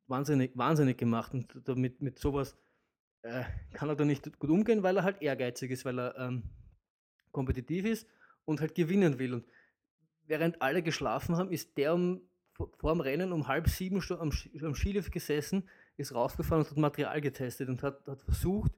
[0.08, 1.34] wahnsinnig, wahnsinnig gemacht.
[1.34, 2.58] Und damit mit sowas
[3.22, 3.44] äh,
[3.74, 6.44] kann er da nicht gut umgehen, weil er halt ehrgeizig ist, weil er ähm,
[7.32, 8.08] kompetitiv ist
[8.46, 9.36] und halt gewinnen will.
[9.36, 9.46] Und
[10.26, 14.76] während alle geschlafen haben, ist der um, vor dem Rennen um halb sieben am, am
[14.76, 18.72] Skilift gesessen, ist rausgefahren und hat Material getestet und hat, hat versucht,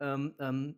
[0.00, 0.76] ähm, ähm,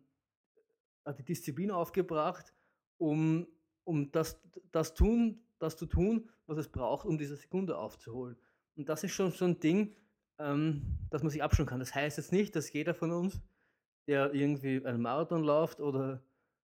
[1.13, 2.53] die Disziplin aufgebracht,
[2.97, 3.47] um,
[3.83, 4.41] um das,
[4.71, 8.37] das, tun, das zu tun, was es braucht, um diese Sekunde aufzuholen.
[8.75, 9.95] Und das ist schon so ein Ding,
[10.39, 11.79] ähm, dass man sich abschauen kann.
[11.79, 13.41] Das heißt jetzt nicht, dass jeder von uns,
[14.07, 16.23] der irgendwie einen Marathon läuft oder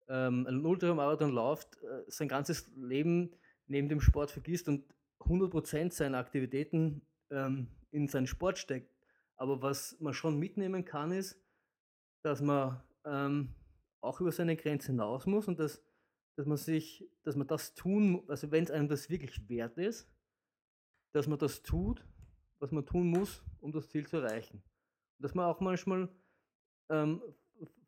[0.09, 3.31] ähm, einen Ultramarathon läuft, äh, sein ganzes Leben
[3.67, 4.85] neben dem Sport vergisst und
[5.21, 8.93] 100% seiner Aktivitäten ähm, in seinen Sport steckt.
[9.37, 11.41] Aber was man schon mitnehmen kann, ist,
[12.23, 13.55] dass man ähm,
[14.03, 15.83] auch über seine Grenze hinaus muss und dass,
[16.37, 20.11] dass man sich, dass man das tun, also wenn es einem das wirklich wert ist,
[21.13, 22.05] dass man das tut,
[22.59, 24.63] was man tun muss, um das Ziel zu erreichen.
[25.19, 26.09] Und dass man auch manchmal
[26.91, 27.23] ähm,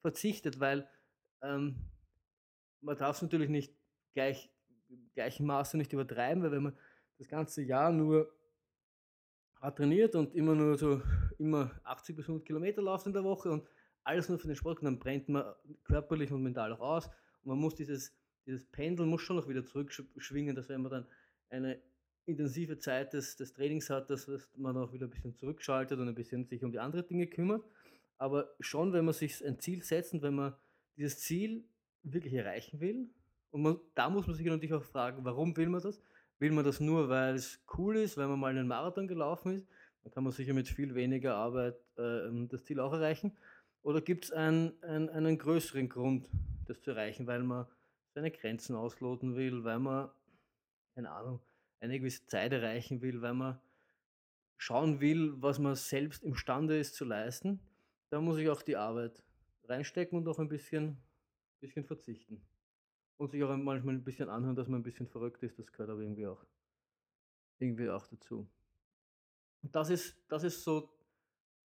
[0.00, 0.88] verzichtet, weil
[1.42, 1.77] ähm,
[2.81, 3.74] man darf es natürlich nicht
[4.14, 4.50] gleich
[5.14, 6.79] gleichem Maße nicht übertreiben, weil wenn man
[7.18, 8.33] das ganze Jahr nur
[9.77, 11.00] trainiert und immer nur so
[11.38, 13.66] immer 80 bis 100 Kilometer läuft in der Woche und
[14.04, 15.44] alles nur für den Sport, dann brennt man
[15.84, 17.06] körperlich und mental auch aus.
[17.42, 18.14] Und man muss dieses,
[18.46, 21.06] dieses Pendel muss schon noch wieder zurückschwingen, dass wenn man dann
[21.50, 21.80] eine
[22.26, 26.14] intensive Zeit des, des Trainings hat, dass man auch wieder ein bisschen zurückschaltet und ein
[26.14, 27.64] bisschen sich um die anderen Dinge kümmert.
[28.18, 30.54] Aber schon, wenn man sich ein Ziel setzt und wenn man
[30.96, 31.64] dieses Ziel
[32.02, 33.08] wirklich erreichen will,
[33.50, 36.02] und man, da muss man sich natürlich auch fragen, warum will man das?
[36.40, 39.68] Will man das nur, weil es cool ist, weil man mal einen Marathon gelaufen ist?
[40.02, 43.30] Dann kann man sicher mit viel weniger Arbeit äh, das Ziel auch erreichen.
[43.85, 46.27] Oder gibt es ein, ein, einen größeren Grund,
[46.66, 47.66] das zu erreichen, weil man
[48.14, 50.11] seine Grenzen ausloten will, weil man,
[50.94, 51.40] keine Ahnung,
[51.81, 53.61] eine gewisse Zeit erreichen will, weil man
[54.57, 57.61] schauen will, was man selbst imstande ist zu leisten,
[58.09, 59.23] da muss ich auch die Arbeit
[59.64, 60.97] reinstecken und auch ein bisschen,
[61.61, 62.40] bisschen verzichten.
[63.18, 65.90] Und sich auch manchmal ein bisschen anhören, dass man ein bisschen verrückt ist, das gehört
[65.90, 66.42] aber irgendwie auch,
[67.59, 68.49] irgendwie auch dazu.
[69.62, 70.88] Und das ist, das ist so,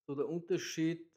[0.05, 1.09] so der Unterschied,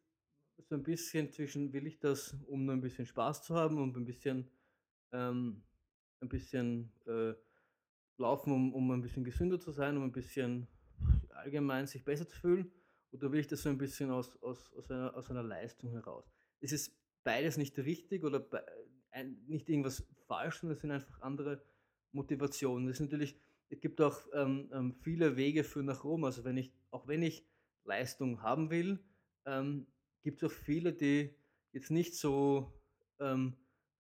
[0.67, 3.95] so ein bisschen zwischen, will ich das, um nur ein bisschen Spaß zu haben und
[3.97, 4.49] ein bisschen,
[5.11, 5.63] ähm,
[6.21, 7.33] ein bisschen äh,
[8.17, 10.67] laufen, um, um ein bisschen gesünder zu sein, um ein bisschen
[11.29, 12.71] allgemein sich besser zu fühlen?
[13.11, 16.31] Oder will ich das so ein bisschen aus, aus, aus, einer, aus einer Leistung heraus?
[16.61, 18.63] Es ist beides nicht richtig oder be
[19.13, 21.61] ein, nicht irgendwas falsch, sondern es sind einfach andere
[22.13, 22.87] Motivationen.
[22.87, 23.37] Es ist natürlich,
[23.69, 26.23] es gibt auch ähm, ähm, viele Wege für nach Rom.
[26.23, 27.45] Also wenn ich, auch wenn ich
[27.83, 28.99] Leistung haben will,
[29.45, 29.87] ähm,
[30.21, 31.33] gibt es auch viele, die
[31.71, 32.71] jetzt nicht so
[33.19, 33.55] ähm,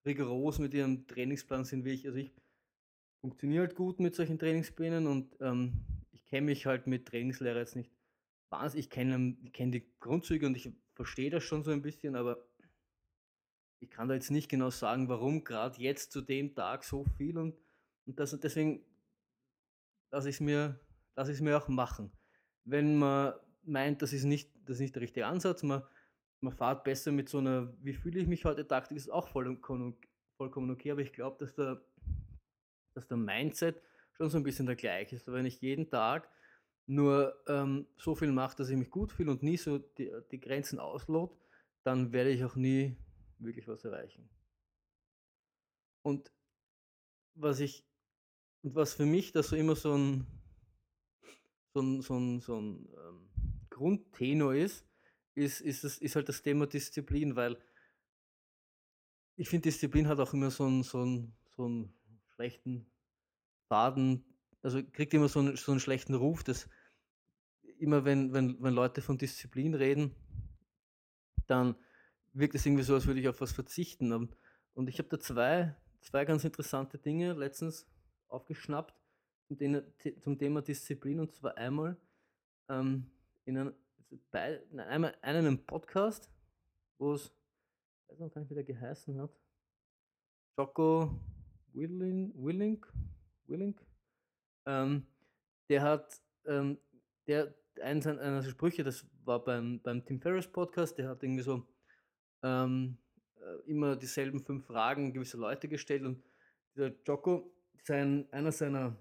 [0.05, 2.05] rigoros mit ihrem Trainingsplan sind wie ich.
[2.05, 2.33] Also ich
[3.21, 7.75] funktioniere halt gut mit solchen Trainingsplänen und ähm, ich kenne mich halt mit Trainingslehre jetzt
[7.75, 7.91] nicht
[8.49, 8.85] wahnsinnig.
[8.85, 12.43] Ich kenne kenn die Grundzüge und ich verstehe das schon so ein bisschen, aber
[13.79, 17.37] ich kann da jetzt nicht genau sagen, warum gerade jetzt zu dem Tag so viel
[17.37, 17.57] und,
[18.05, 18.85] und das, deswegen
[20.11, 20.79] lasse ich es mir,
[21.15, 22.11] lass mir auch machen.
[22.63, 25.83] Wenn man meint, das ist nicht, das ist nicht der richtige Ansatz, man,
[26.41, 29.95] man fährt besser mit so einer, wie fühle ich mich heute Taktik, ist auch vollkommen,
[30.39, 31.81] okay, aber ich glaube, dass der
[32.93, 33.81] dass der Mindset
[34.13, 35.27] schon so ein bisschen der gleiche ist.
[35.27, 36.29] wenn ich jeden Tag
[36.87, 40.39] nur ähm, so viel mache, dass ich mich gut fühle und nie so die, die
[40.39, 41.37] Grenzen auslot,
[41.83, 42.97] dann werde ich auch nie
[43.39, 44.29] wirklich was erreichen.
[46.03, 46.31] Und
[47.35, 47.85] was ich,
[48.63, 50.27] und was für mich da so immer so ein,
[51.73, 53.29] so ein, so ein, so ein ähm,
[53.69, 54.85] Grundtenor ist,
[55.35, 57.57] ist, ist, das, ist halt das Thema Disziplin, weil
[59.35, 61.93] ich finde, Disziplin hat auch immer so ein, so ein, so ein
[62.35, 62.85] schlechten
[63.69, 64.23] Baden,
[64.61, 66.69] also kriegt immer so einen, so einen schlechten Ruf, dass
[67.79, 70.15] immer wenn, wenn, wenn Leute von Disziplin reden,
[71.47, 71.75] dann
[72.33, 74.11] wirkt es irgendwie so, als würde ich auf was verzichten.
[74.73, 77.87] Und ich habe da zwei, zwei ganz interessante Dinge letztens
[78.27, 78.93] aufgeschnappt
[80.21, 81.19] zum Thema Disziplin.
[81.19, 81.97] Und zwar einmal
[82.69, 83.11] ähm,
[83.45, 83.73] in, einem,
[84.31, 86.29] bei, einmal in einem Podcast,
[86.97, 87.31] wo es,
[88.03, 89.31] ich weiß noch gar nicht, wie der geheißen hat,
[90.57, 91.19] Jocko
[91.73, 92.85] Willing, Willing,
[93.47, 93.79] Willing,
[94.65, 95.05] ähm,
[95.69, 96.77] der hat, ähm,
[97.27, 101.65] der, eins seiner Sprüche, das war beim, beim Tim Ferriss Podcast, der hat irgendwie so
[102.43, 102.97] ähm,
[103.35, 106.23] äh, immer dieselben fünf Fragen gewisser Leute gestellt und
[106.75, 107.51] dieser Jocko,
[107.83, 108.95] sein, einer seiner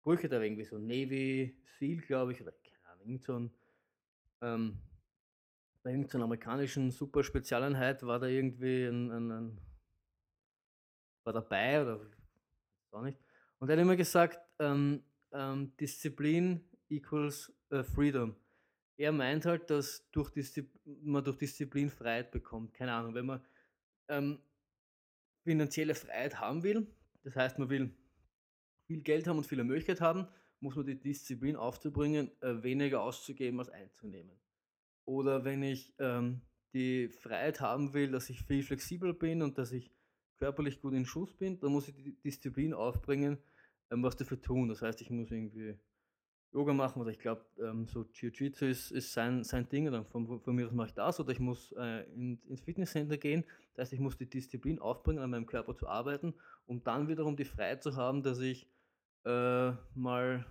[0.00, 3.50] Sprüche, da war irgendwie so Navy Seal, glaube ich, oder keine Ahnung, so ein,
[4.44, 4.78] ähm,
[5.82, 9.58] bei irgendeiner amerikanischen Super-Spezialeinheit war da irgendwie ein, ein, ein
[11.24, 12.00] war dabei oder
[12.92, 13.18] auch nicht.
[13.58, 15.02] Und er hat immer gesagt, ähm,
[15.32, 18.36] ähm, Disziplin equals äh, Freedom.
[18.96, 20.30] Er meint halt, dass durch
[20.84, 22.74] man durch Disziplin Freiheit bekommt.
[22.74, 23.44] Keine Ahnung, wenn man
[24.08, 24.38] ähm,
[25.42, 26.86] finanzielle Freiheit haben will,
[27.22, 27.90] das heißt, man will
[28.86, 30.28] viel Geld haben und viele Möglichkeit haben,
[30.60, 34.36] muss man die Disziplin aufzubringen, äh, weniger auszugeben als einzunehmen.
[35.04, 36.40] Oder wenn ich ähm,
[36.72, 39.92] die Freiheit haben will, dass ich viel flexibler bin und dass ich
[40.38, 43.38] körperlich gut in Schuss bin, dann muss ich die Disziplin aufbringen,
[43.90, 44.68] ähm, was dafür tun.
[44.68, 45.76] Das heißt, ich muss irgendwie
[46.54, 50.40] Yoga machen oder ich glaube, ähm, so Jiu-Jitsu ist, ist sein, sein Ding, dann von,
[50.40, 53.44] von mir aus mache ich das oder ich muss äh, in, ins Fitnesscenter gehen.
[53.74, 56.32] Das heißt, ich muss die Disziplin aufbringen, an meinem Körper zu arbeiten,
[56.66, 58.68] um dann wiederum die Freiheit zu haben, dass ich
[59.24, 60.44] äh, mal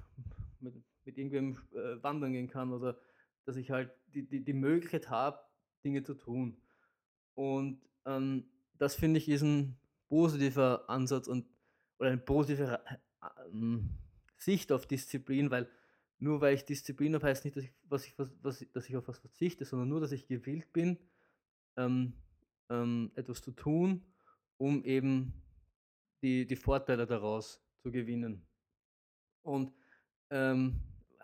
[0.60, 2.98] mit, mit irgendwem äh, wandern gehen kann oder
[3.46, 5.40] dass ich halt die, die, die Möglichkeit habe,
[5.84, 6.58] Dinge zu tun.
[7.36, 8.46] Und ähm,
[8.78, 11.46] das finde ich ist ein positiver Ansatz und
[12.00, 12.80] oder eine positive
[13.52, 13.90] ähm,
[14.38, 15.70] Sicht auf Disziplin, weil
[16.20, 18.96] nur weil ich Disziplin habe, heißt nicht, dass ich, was ich, was, was, dass ich
[18.96, 20.98] auf was verzichte, sondern nur, dass ich gewillt bin,
[21.78, 22.14] ähm,
[22.70, 24.06] ähm, etwas zu tun,
[24.58, 25.34] um eben
[26.22, 28.46] die, die Vorteile daraus zu gewinnen.
[29.44, 29.72] Und
[30.30, 30.80] ähm,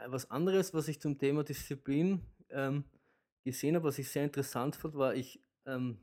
[0.07, 2.83] was anderes, was ich zum Thema Disziplin ähm,
[3.43, 5.99] gesehen habe, was ich sehr interessant fand, war, ich ähm,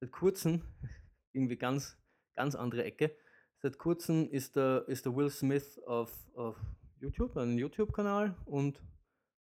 [0.00, 0.62] seit kurzem,
[1.32, 1.98] irgendwie ganz,
[2.34, 3.14] ganz andere Ecke,
[3.60, 6.56] seit kurzem ist der, ist der Will Smith auf, auf
[7.00, 8.82] YouTube, einen YouTube-Kanal und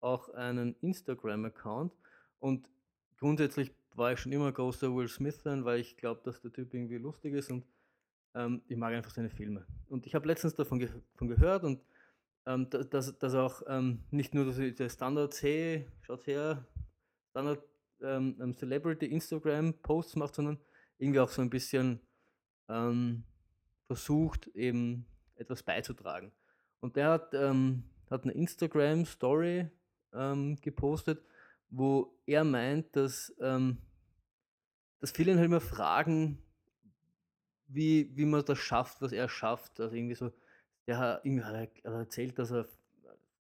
[0.02, 1.94] auch einen Instagram-Account.
[2.40, 2.70] Und
[3.18, 6.98] grundsätzlich war ich schon immer großer Will Smith-Fan, weil ich glaube, dass der Typ irgendwie
[6.98, 7.66] lustig ist und
[8.36, 9.66] ähm, ich mag einfach seine Filme.
[9.88, 11.82] Und ich habe letztens davon ge von gehört und
[12.46, 16.64] ähm, dass, dass auch ähm, nicht nur der Standard, hey, schaut her,
[17.32, 17.64] Standard
[18.02, 20.60] ähm, ähm, Celebrity Instagram Posts macht, sondern
[20.98, 22.00] irgendwie auch so ein bisschen
[22.70, 23.24] ähm,
[23.88, 26.32] versucht, eben etwas beizutragen.
[26.82, 29.70] Und der hat, ähm, hat eine Instagram Story
[30.62, 31.22] gepostet,
[31.70, 36.42] wo er meint, dass, dass viele halt immer fragen,
[37.68, 39.80] wie, wie man das schafft, was er schafft.
[39.80, 40.32] Also irgendwie so,
[40.88, 42.68] der hat, er erzählt, dass er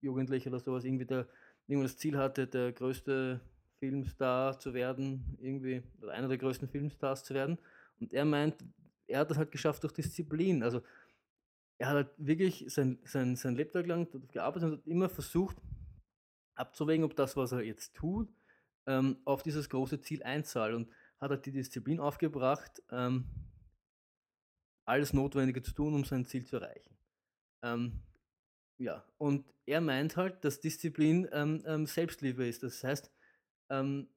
[0.01, 1.27] Jugendlicher oder sowas irgendwie der,
[1.67, 3.41] irgendwann das Ziel hatte, der größte
[3.79, 7.59] Filmstar zu werden, irgendwie, oder einer der größten Filmstars zu werden.
[8.01, 8.65] Und er meint,
[9.07, 10.63] er hat das halt geschafft durch Disziplin.
[10.63, 10.83] Also
[11.79, 15.57] er hat halt wirklich sein, sein, sein Lebtag lang gearbeitet und hat immer versucht
[16.55, 18.29] abzuwägen, ob das, was er jetzt tut,
[18.87, 20.89] ähm, auf dieses große Ziel einzahlt und
[21.21, 23.27] hat halt die Disziplin aufgebracht, ähm,
[24.87, 26.97] alles Notwendige zu tun, um sein Ziel zu erreichen.
[27.63, 28.01] Ähm,
[28.79, 32.63] ja, und er meint halt, dass Disziplin ähm, ähm, Selbstliebe ist.
[32.63, 33.11] Das heißt,
[33.71, 34.09] ähm,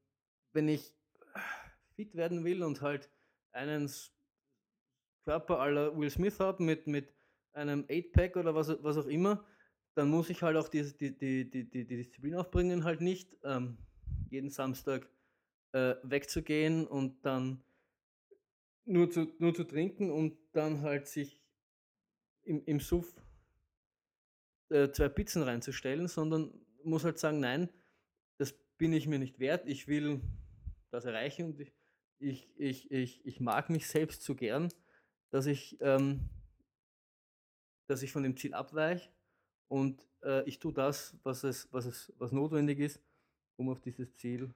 [0.54, 0.94] wenn ich
[1.96, 3.10] fit werden will und halt
[3.52, 3.90] einen
[5.26, 7.14] Körper aller Will Smith habe mit, mit
[7.54, 9.46] einem 8-Pack oder was, was auch immer,
[9.96, 13.78] dann muss ich halt auch die, die, die, die, die Disziplin aufbringen, halt nicht ähm,
[14.30, 15.10] jeden Samstag
[15.72, 17.64] äh, wegzugehen und dann
[18.86, 21.40] nur zu, nur zu trinken und dann halt sich
[22.44, 23.14] im, im Suff
[24.70, 27.70] äh, zwei Pizzen reinzustellen, sondern muss halt sagen, nein,
[28.38, 30.22] das bin ich mir nicht wert, ich will
[30.92, 31.74] das erreichen und ich,
[32.20, 34.70] ich, ich, ich, ich mag mich selbst so gern,
[35.30, 36.30] dass ich, ähm,
[37.88, 39.10] dass ich von dem Ziel abweiche
[39.68, 43.02] und äh, ich tue das, was, es, was, es, was notwendig ist,
[43.58, 44.54] um auf dieses Ziel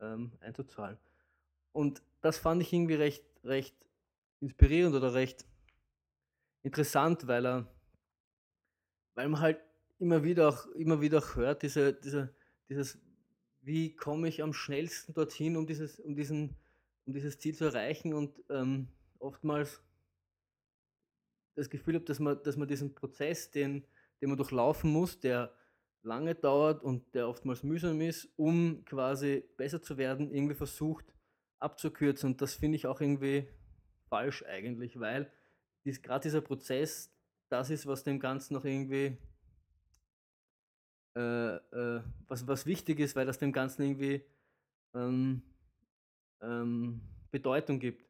[0.00, 0.98] ähm, einzuzahlen.
[1.72, 3.74] Und das fand ich irgendwie recht, recht
[4.40, 5.44] inspirierend oder recht
[6.62, 7.74] interessant, weil er,
[9.14, 9.60] weil man halt
[9.98, 12.34] immer wieder auch, immer wieder auch hört, diese, diese,
[12.68, 12.98] dieses,
[13.62, 16.56] wie komme ich am schnellsten dorthin, um dieses, um diesen,
[17.06, 18.14] um dieses Ziel zu erreichen?
[18.14, 19.82] Und ähm, oftmals
[21.54, 23.84] das Gefühl habe, dass man, dass man diesen Prozess, den,
[24.20, 25.54] den man durchlaufen muss, der
[26.02, 31.12] lange dauert und der oftmals mühsam ist, um quasi besser zu werden, irgendwie versucht
[31.60, 32.32] abzukürzen.
[32.32, 33.48] Und das finde ich auch irgendwie
[34.08, 35.30] falsch eigentlich, weil
[35.84, 37.12] dies, gerade dieser Prozess,
[37.48, 39.16] das ist, was dem Ganzen noch irgendwie
[41.16, 44.24] äh, äh, was, was wichtig ist, weil das dem Ganzen irgendwie
[44.94, 45.42] ähm,
[46.40, 48.08] ähm, Bedeutung gibt.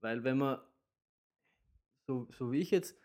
[0.00, 0.60] Weil wenn man,
[2.06, 2.96] so, so wie ich jetzt,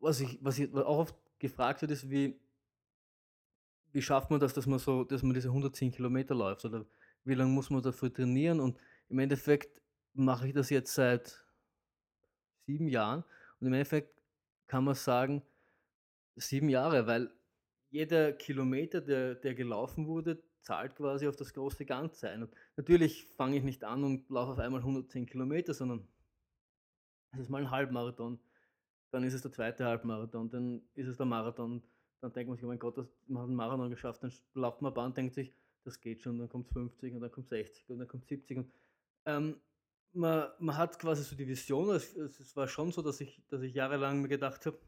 [0.00, 2.40] was ich, was ich auch oft gefragt wird, ist, wie,
[3.92, 6.86] wie schafft man das, dass man so, dass man diese 110 Kilometer läuft oder
[7.24, 8.60] wie lange muss man dafür trainieren?
[8.60, 8.78] Und
[9.08, 9.80] im Endeffekt
[10.14, 11.44] mache ich das jetzt seit
[12.66, 13.24] sieben Jahren
[13.60, 14.20] und im Endeffekt
[14.66, 15.42] kann man sagen,
[16.36, 17.30] sieben Jahre, weil
[17.90, 22.42] jeder Kilometer, der, der gelaufen wurde, zahlt quasi auf das große Ganze ein.
[22.42, 26.06] Und natürlich fange ich nicht an und laufe auf einmal 110 Kilometer, sondern
[27.32, 28.38] es ist mal ein Halbmarathon,
[29.10, 31.82] dann ist es der zweite Halbmarathon, dann ist es der Marathon,
[32.20, 34.82] dann denkt man sich, oh mein Gott, das, man hat einen Marathon geschafft, dann lauft
[34.82, 35.54] man Bahn und denkt sich,
[35.88, 38.72] das geht schon, dann kommt 50 und dann kommt 60 und dann kommt 70 und
[39.24, 39.60] ähm,
[40.12, 43.62] man, man hat quasi so die Vision, es, es war schon so, dass ich, dass
[43.62, 44.78] ich jahrelang mir gedacht habe,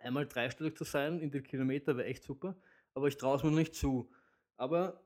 [0.00, 2.56] einmal dreistellig zu sein in den Kilometer wäre echt super,
[2.94, 4.10] aber ich traue es mir nicht zu.
[4.56, 5.02] Aber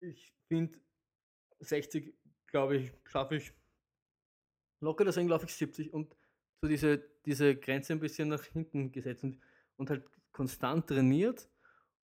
[0.00, 0.78] ich finde,
[1.60, 2.14] 60,
[2.46, 3.52] glaube ich, schaffe ich
[4.80, 6.14] locker, deswegen laufe ich 70 und
[6.60, 9.38] so diese, diese Grenze ein bisschen nach hinten gesetzt und,
[9.76, 11.48] und halt konstant trainiert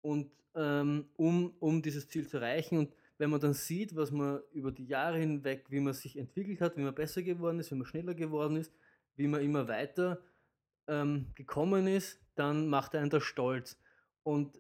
[0.07, 4.41] und ähm, um, um dieses Ziel zu erreichen und wenn man dann sieht, was man
[4.53, 7.77] über die Jahre hinweg, wie man sich entwickelt hat, wie man besser geworden ist, wie
[7.77, 8.73] man schneller geworden ist,
[9.17, 10.23] wie man immer weiter
[10.87, 13.79] ähm, gekommen ist, dann macht einen das stolz.
[14.23, 14.57] Und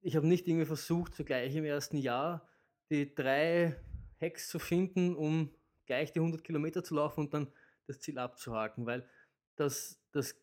[0.00, 2.48] ich habe nicht irgendwie versucht, so gleich im ersten Jahr
[2.90, 3.76] die drei
[4.20, 5.50] Hacks zu finden, um
[5.86, 7.52] gleich die 100 Kilometer zu laufen und dann
[7.86, 9.08] das Ziel abzuhaken, weil
[9.56, 10.34] das, das,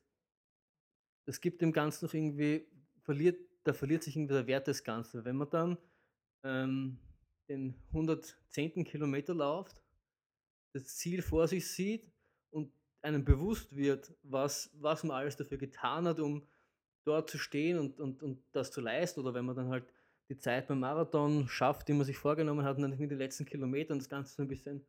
[1.26, 2.68] das gibt dem Ganzen noch irgendwie,
[3.02, 5.26] verliert, da verliert sich irgendwie der Wert des Ganzen.
[5.26, 5.78] Wenn man dann
[6.44, 6.98] ähm,
[7.50, 8.86] den 110.
[8.86, 9.82] Kilometer läuft,
[10.74, 12.12] das Ziel vor sich sieht
[12.50, 16.48] und einem bewusst wird, was, was man alles dafür getan hat, um
[17.04, 19.20] dort zu stehen und, und, und das zu leisten.
[19.20, 19.86] Oder wenn man dann halt
[20.30, 23.46] die Zeit beim Marathon schafft, die man sich vorgenommen hat, und dann in den letzten
[23.46, 24.86] Kilometern das Ganze so ein bisschen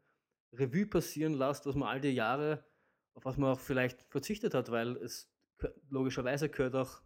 [0.52, 2.64] Revue passieren lässt, was man all die Jahre,
[3.14, 5.30] auf was man auch vielleicht verzichtet hat, weil es
[5.90, 7.02] logischerweise gehört auch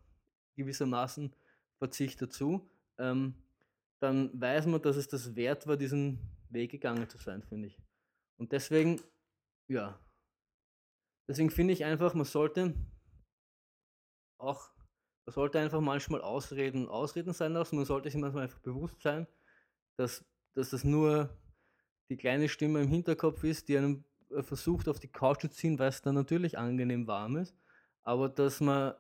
[0.56, 1.34] gewissermaßen
[1.82, 2.68] Verzicht dazu,
[2.98, 3.34] ähm,
[4.00, 6.18] dann weiß man, dass es das wert war, diesen
[6.48, 7.80] Weg gegangen zu sein, finde ich.
[8.36, 9.00] Und deswegen,
[9.68, 9.98] ja,
[11.28, 12.74] Deswegen finde ich einfach, man sollte
[14.38, 14.70] auch,
[15.24, 17.76] man sollte einfach manchmal Ausreden Ausreden sein lassen.
[17.76, 19.26] Man sollte sich manchmal einfach bewusst sein,
[19.96, 20.24] dass,
[20.54, 21.30] dass das nur
[22.10, 25.78] die kleine Stimme im Hinterkopf ist, die einem äh, versucht auf die Couch zu ziehen,
[25.78, 27.56] weil es dann natürlich angenehm warm ist.
[28.02, 28.94] Aber dass man,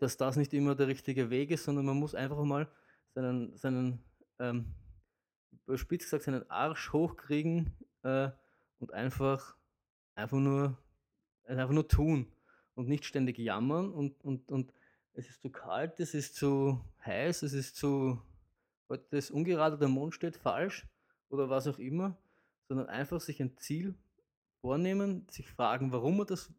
[0.00, 2.68] dass das nicht immer der richtige Weg ist, sondern man muss einfach mal
[3.14, 4.02] seinen, seinen
[4.38, 4.74] ähm,
[5.74, 7.72] spitz gesagt, seinen Arsch hochkriegen
[8.02, 8.30] äh,
[8.78, 9.56] und einfach,
[10.14, 10.76] einfach, nur,
[11.44, 12.26] einfach nur tun
[12.74, 14.72] und nicht ständig jammern und, und, und
[15.12, 18.22] es ist zu kalt, es ist zu heiß, es ist zu,
[18.88, 20.86] heute ist ungerade, der Mond steht falsch
[21.28, 22.16] oder was auch immer,
[22.68, 23.94] sondern einfach sich ein Ziel
[24.62, 26.50] vornehmen, sich fragen, warum man das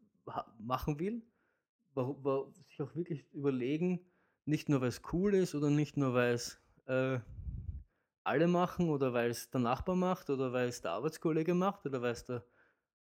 [0.60, 1.24] machen will,
[1.94, 4.00] warum, warum, sich auch wirklich überlegen,
[4.46, 7.20] nicht nur weil es cool ist oder nicht nur weil es äh,
[8.24, 12.02] alle machen oder weil es der Nachbar macht oder weil es der Arbeitskollege macht oder
[12.02, 12.46] weil es der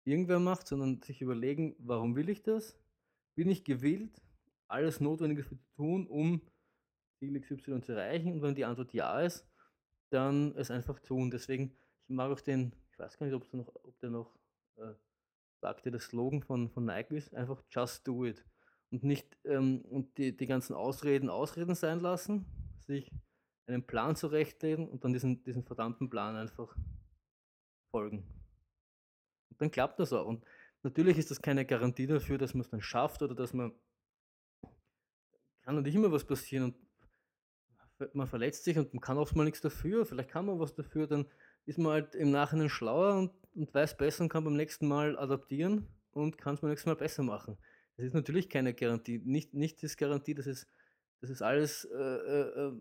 [0.03, 2.77] irgendwer macht, sondern sich überlegen, warum will ich das?
[3.35, 4.21] Bin ich gewillt,
[4.67, 6.41] alles Notwendige zu tun, um
[7.23, 8.33] XY zu erreichen?
[8.33, 9.47] Und wenn die Antwort ja ist,
[10.11, 11.31] dann es einfach tun.
[11.31, 11.75] Deswegen,
[12.07, 14.37] ich mag auch den, ich weiß gar nicht, ob, noch, ob der noch
[14.77, 14.93] äh,
[15.61, 18.45] sagte, der Slogan von, von Nike ist, einfach just do it.
[18.91, 22.45] Und nicht ähm, und die, die ganzen Ausreden Ausreden sein lassen,
[22.79, 23.11] sich
[23.67, 26.75] einen Plan zurechtlegen und dann diesen, diesen verdammten Plan einfach
[27.91, 28.19] folgen.
[29.49, 30.27] Und dann klappt das auch.
[30.27, 30.45] Und
[30.83, 33.73] natürlich ist das keine Garantie dafür, dass man es dann schafft oder dass man
[35.65, 36.75] kann natürlich immer was passieren
[37.97, 40.05] und man verletzt sich und man kann oft mal nichts dafür.
[40.05, 41.25] Vielleicht kann man was dafür, dann
[41.65, 45.17] ist man halt im Nachhinein schlauer und, und weiß besser und kann beim nächsten Mal
[45.17, 47.57] adaptieren und kann es beim nächsten Mal besser machen.
[47.97, 49.21] Das ist natürlich keine Garantie.
[49.23, 50.67] Nicht, nicht ist Garantie, dass es,
[51.21, 52.73] dass es alles, äh, äh, äh,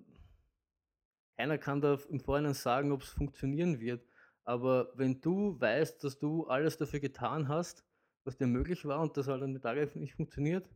[1.37, 4.07] keiner kann da im Vorhinein sagen, ob es funktionieren wird.
[4.45, 7.85] Aber wenn du weißt, dass du alles dafür getan hast,
[8.25, 10.69] was dir möglich war und das halt an den Tagen nicht funktioniert,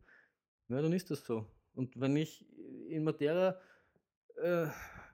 [0.67, 1.45] ja, dann ist das so.
[1.73, 2.45] Und wenn ich
[2.89, 3.59] in Matera
[4.37, 4.67] äh,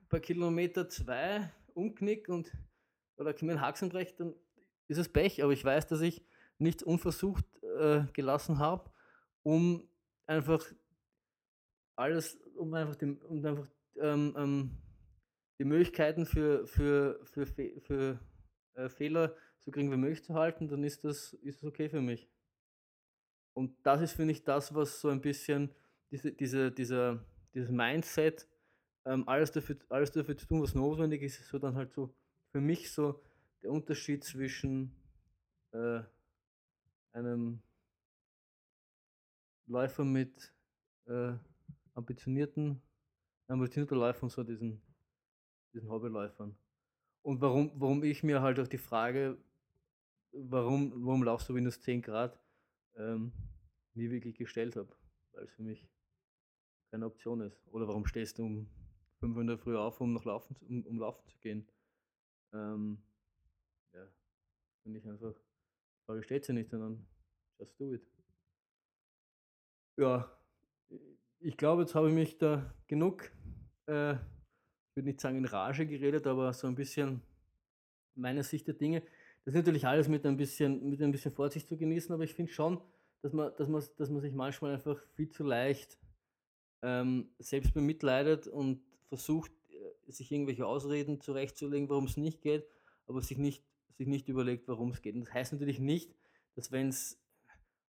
[0.10, 2.52] bei Kilometer 2 umknick und
[3.18, 4.36] oder mir einen Haxen breche, dann
[4.88, 5.42] ist es Pech.
[5.44, 6.26] Aber ich weiß, dass ich
[6.58, 7.46] nichts unversucht
[7.80, 8.90] äh, gelassen habe
[9.46, 9.88] um
[10.26, 10.66] einfach
[11.96, 13.68] alles, um einfach, den, um einfach
[13.98, 14.72] ähm, ähm,
[15.60, 18.20] die Möglichkeiten für, für, für, für, für
[18.74, 22.02] äh, Fehler so gering wie möglich zu halten, dann ist das, ist das okay für
[22.02, 22.28] mich.
[23.54, 25.74] Und das ist, finde ich, das, was so ein bisschen
[26.12, 27.24] diese, diese, dieser,
[27.54, 28.48] dieses Mindset,
[29.06, 32.14] ähm, alles, dafür, alles dafür zu tun, was notwendig ist, ist so dann halt so
[32.50, 33.22] für mich so
[33.62, 34.96] der Unterschied zwischen
[35.72, 36.02] äh,
[37.14, 37.62] einem
[39.68, 40.54] Läufer mit
[41.08, 41.34] äh,
[41.94, 42.82] ambitionierten,
[43.48, 44.82] ambitionierter Läufer und so diesen,
[45.74, 46.56] diesen Hobbyläufern.
[47.22, 49.38] Und warum, warum ich mir halt auch die Frage,
[50.32, 52.40] warum, warum laufst du minus 10 Grad,
[52.98, 53.32] ähm,
[53.94, 54.96] nie wirklich gestellt habe,
[55.32, 55.88] weil es für mich
[56.92, 57.60] keine Option ist.
[57.68, 58.70] Oder warum stehst du um
[59.20, 61.68] 5 Uhr Früh auf, um noch laufen, um, um laufen zu gehen?
[62.54, 63.02] Ähm,
[63.94, 64.08] ja,
[64.84, 67.08] finde ich einfach, die Frage steht sie nicht, sondern
[67.58, 68.06] just do it.
[69.98, 70.30] Ja,
[71.40, 73.32] ich glaube, jetzt habe ich mich da genug,
[73.88, 77.22] äh, ich würde nicht sagen in Rage geredet, aber so ein bisschen
[78.14, 79.02] meine Sicht der Dinge.
[79.46, 82.34] Das ist natürlich alles mit ein bisschen, mit ein bisschen Vorsicht zu genießen, aber ich
[82.34, 82.82] finde schon,
[83.22, 85.98] dass man, dass, man, dass man sich manchmal einfach viel zu leicht
[86.82, 92.68] ähm, selbst bemitleidet und versucht, äh, sich irgendwelche Ausreden zurechtzulegen, warum es nicht geht,
[93.08, 93.64] aber sich nicht,
[93.98, 95.16] sich nicht überlegt, warum es geht.
[95.16, 96.14] Und das heißt natürlich nicht,
[96.56, 97.25] dass wenn es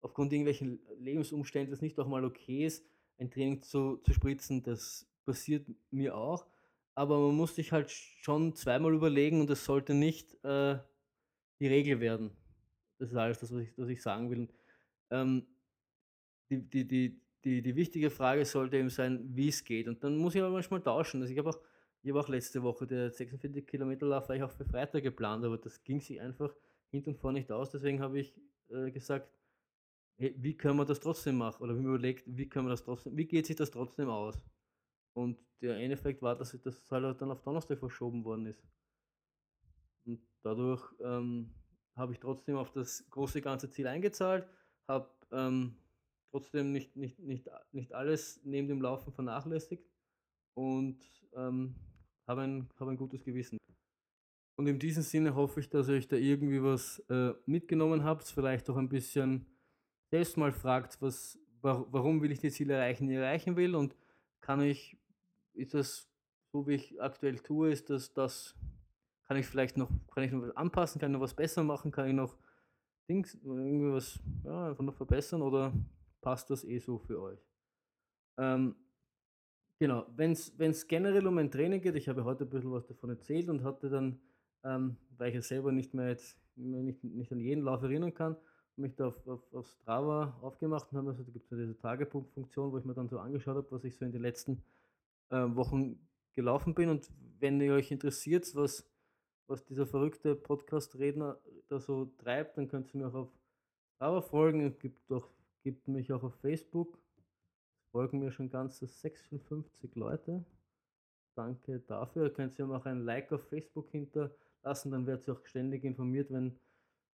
[0.02, 2.84] aufgrund irgendwelchen Lebensumständen das nicht auch mal okay ist,
[3.18, 6.46] ein Training zu, zu spritzen, das passiert mir auch.
[6.94, 10.78] Aber man muss sich halt schon zweimal überlegen und es sollte nicht äh,
[11.58, 12.30] die Regel werden.
[12.98, 14.48] Das ist alles das, was ich, was ich sagen will.
[15.10, 15.46] Ähm,
[16.50, 19.88] die, die, die, die, die wichtige Frage sollte eben sein, wie es geht.
[19.88, 21.22] Und dann muss ich aber manchmal tauschen.
[21.22, 21.58] Also ich habe auch,
[22.06, 25.56] hab auch letzte Woche der 46 Kilometer Lauf war ich auch für Freitag geplant, aber
[25.56, 26.54] das ging sich einfach
[26.90, 27.70] hinten und vorne nicht aus.
[27.70, 28.34] Deswegen habe ich
[28.68, 29.28] äh, gesagt,
[30.36, 31.62] wie können wir das trotzdem machen?
[31.62, 34.40] Oder wie man überlegt, wie können wir das trotzdem, wie geht sich das trotzdem aus?
[35.14, 38.62] Und der Endeffekt war, dass das halt dann auf Donnerstag verschoben worden ist.
[40.04, 41.52] Und dadurch ähm,
[41.96, 44.46] habe ich trotzdem auf das große ganze Ziel eingezahlt,
[44.88, 45.76] habe ähm,
[46.30, 49.84] trotzdem nicht, nicht, nicht, nicht alles neben dem Laufen vernachlässigt
[50.54, 50.98] und
[51.34, 51.74] ähm,
[52.26, 53.58] habe ein, hab ein gutes Gewissen.
[54.58, 58.24] Und in diesem Sinne hoffe ich, dass ihr euch da irgendwie was äh, mitgenommen habt,
[58.24, 59.46] vielleicht auch ein bisschen
[60.12, 63.96] selbst mal fragt, was, warum will ich die Ziele erreichen, die ich erreichen will und
[64.42, 64.98] kann ich,
[65.54, 66.06] ist das
[66.52, 68.54] so wie ich aktuell tue, ist das, das
[69.26, 71.90] kann ich vielleicht noch, kann ich noch was anpassen, kann ich noch was besser machen,
[71.90, 72.36] kann ich noch
[73.08, 75.72] Dings, irgendwie was, ja, einfach noch verbessern oder
[76.20, 77.40] passt das eh so für euch?
[78.36, 78.76] Ähm,
[79.78, 83.08] genau, wenn es generell um ein Training geht, ich habe heute ein bisschen was davon
[83.08, 84.20] erzählt und hatte dann,
[84.62, 88.36] ähm, weil ich ja selber nicht mehr jetzt nicht, nicht an jeden Lauf erinnern kann,
[88.76, 91.78] mich da auf, auf, auf Strava aufgemacht und habe also, da gibt es ja diese
[91.78, 94.62] Tagepunktfunktion, wo ich mir dann so angeschaut habe, was ich so in den letzten
[95.30, 95.98] äh, Wochen
[96.32, 96.88] gelaufen bin.
[96.88, 98.88] Und wenn ihr euch interessiert, was,
[99.46, 103.32] was dieser verrückte Podcast-Redner da so treibt, dann könnt ihr mir auch auf
[103.96, 104.62] Strava folgen.
[104.66, 105.28] Es gibt, auch,
[105.62, 106.98] gibt mich auch auf Facebook.
[107.90, 110.44] Folgen mir schon ganze 56 Leute.
[111.34, 112.24] Danke dafür.
[112.24, 115.84] Ihr könnt ihr mir auch ein Like auf Facebook hinterlassen, dann werdet ihr auch ständig
[115.84, 116.58] informiert, wenn,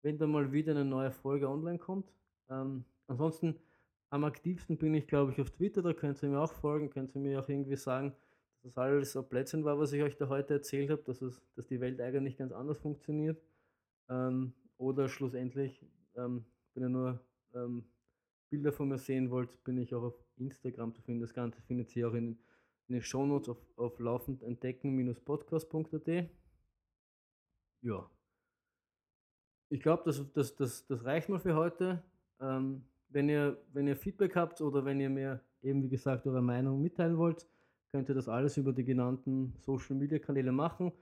[0.04, 2.12] wenn da mal wieder eine neue Folge online kommt.
[2.50, 3.58] Ähm, ansonsten
[4.10, 7.16] am aktivsten bin ich, glaube ich, auf Twitter, da könnt ihr mir auch folgen, könnt
[7.16, 8.14] ihr mir auch irgendwie sagen,
[8.62, 11.40] dass das alles so Plätzchen war, was ich euch da heute erzählt habe, dass, es,
[11.56, 13.40] dass die Welt eigentlich ganz anders funktioniert.
[14.10, 15.82] Ähm, oder schlussendlich,
[16.16, 16.44] ähm,
[16.74, 17.18] wenn ihr nur
[17.54, 17.86] ähm,
[18.50, 21.22] Bilder von mir sehen wollt, bin ich auch auf Instagram zu finden.
[21.22, 22.38] Das Ganze findet ihr auch in,
[22.88, 26.28] in den Shownotes auf, auf laufendentdecken-podcast.at.
[27.80, 28.10] Ja.
[29.74, 32.00] Ich glaube, das, das, das, das reicht mal für heute.
[32.40, 36.42] Ähm, wenn, ihr, wenn ihr Feedback habt oder wenn ihr mir eben, wie gesagt, eure
[36.42, 37.48] Meinung mitteilen wollt,
[37.90, 40.92] könnt ihr das alles über die genannten Social Media Kanäle machen.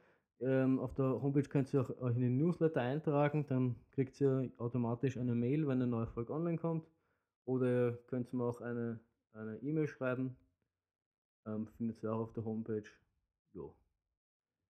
[0.41, 4.51] Ähm, auf der Homepage könnt ihr auch euch in den Newsletter eintragen, dann kriegt ihr
[4.57, 6.89] automatisch eine Mail, wenn eine neue Folge online kommt.
[7.45, 9.01] Oder ihr könnt mir auch eine
[9.61, 10.35] E-Mail e schreiben.
[11.45, 12.89] Ähm, findet ihr auch auf der Homepage.
[13.53, 13.75] Jo.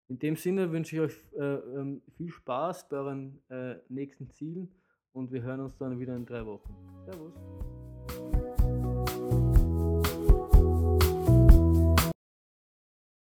[0.09, 4.69] In dem Sinne wünsche ich euch äh, ähm, viel Spaß bei euren äh, nächsten Zielen
[5.13, 6.75] und wir hören uns dann wieder in drei Wochen.
[7.05, 8.42] Servus.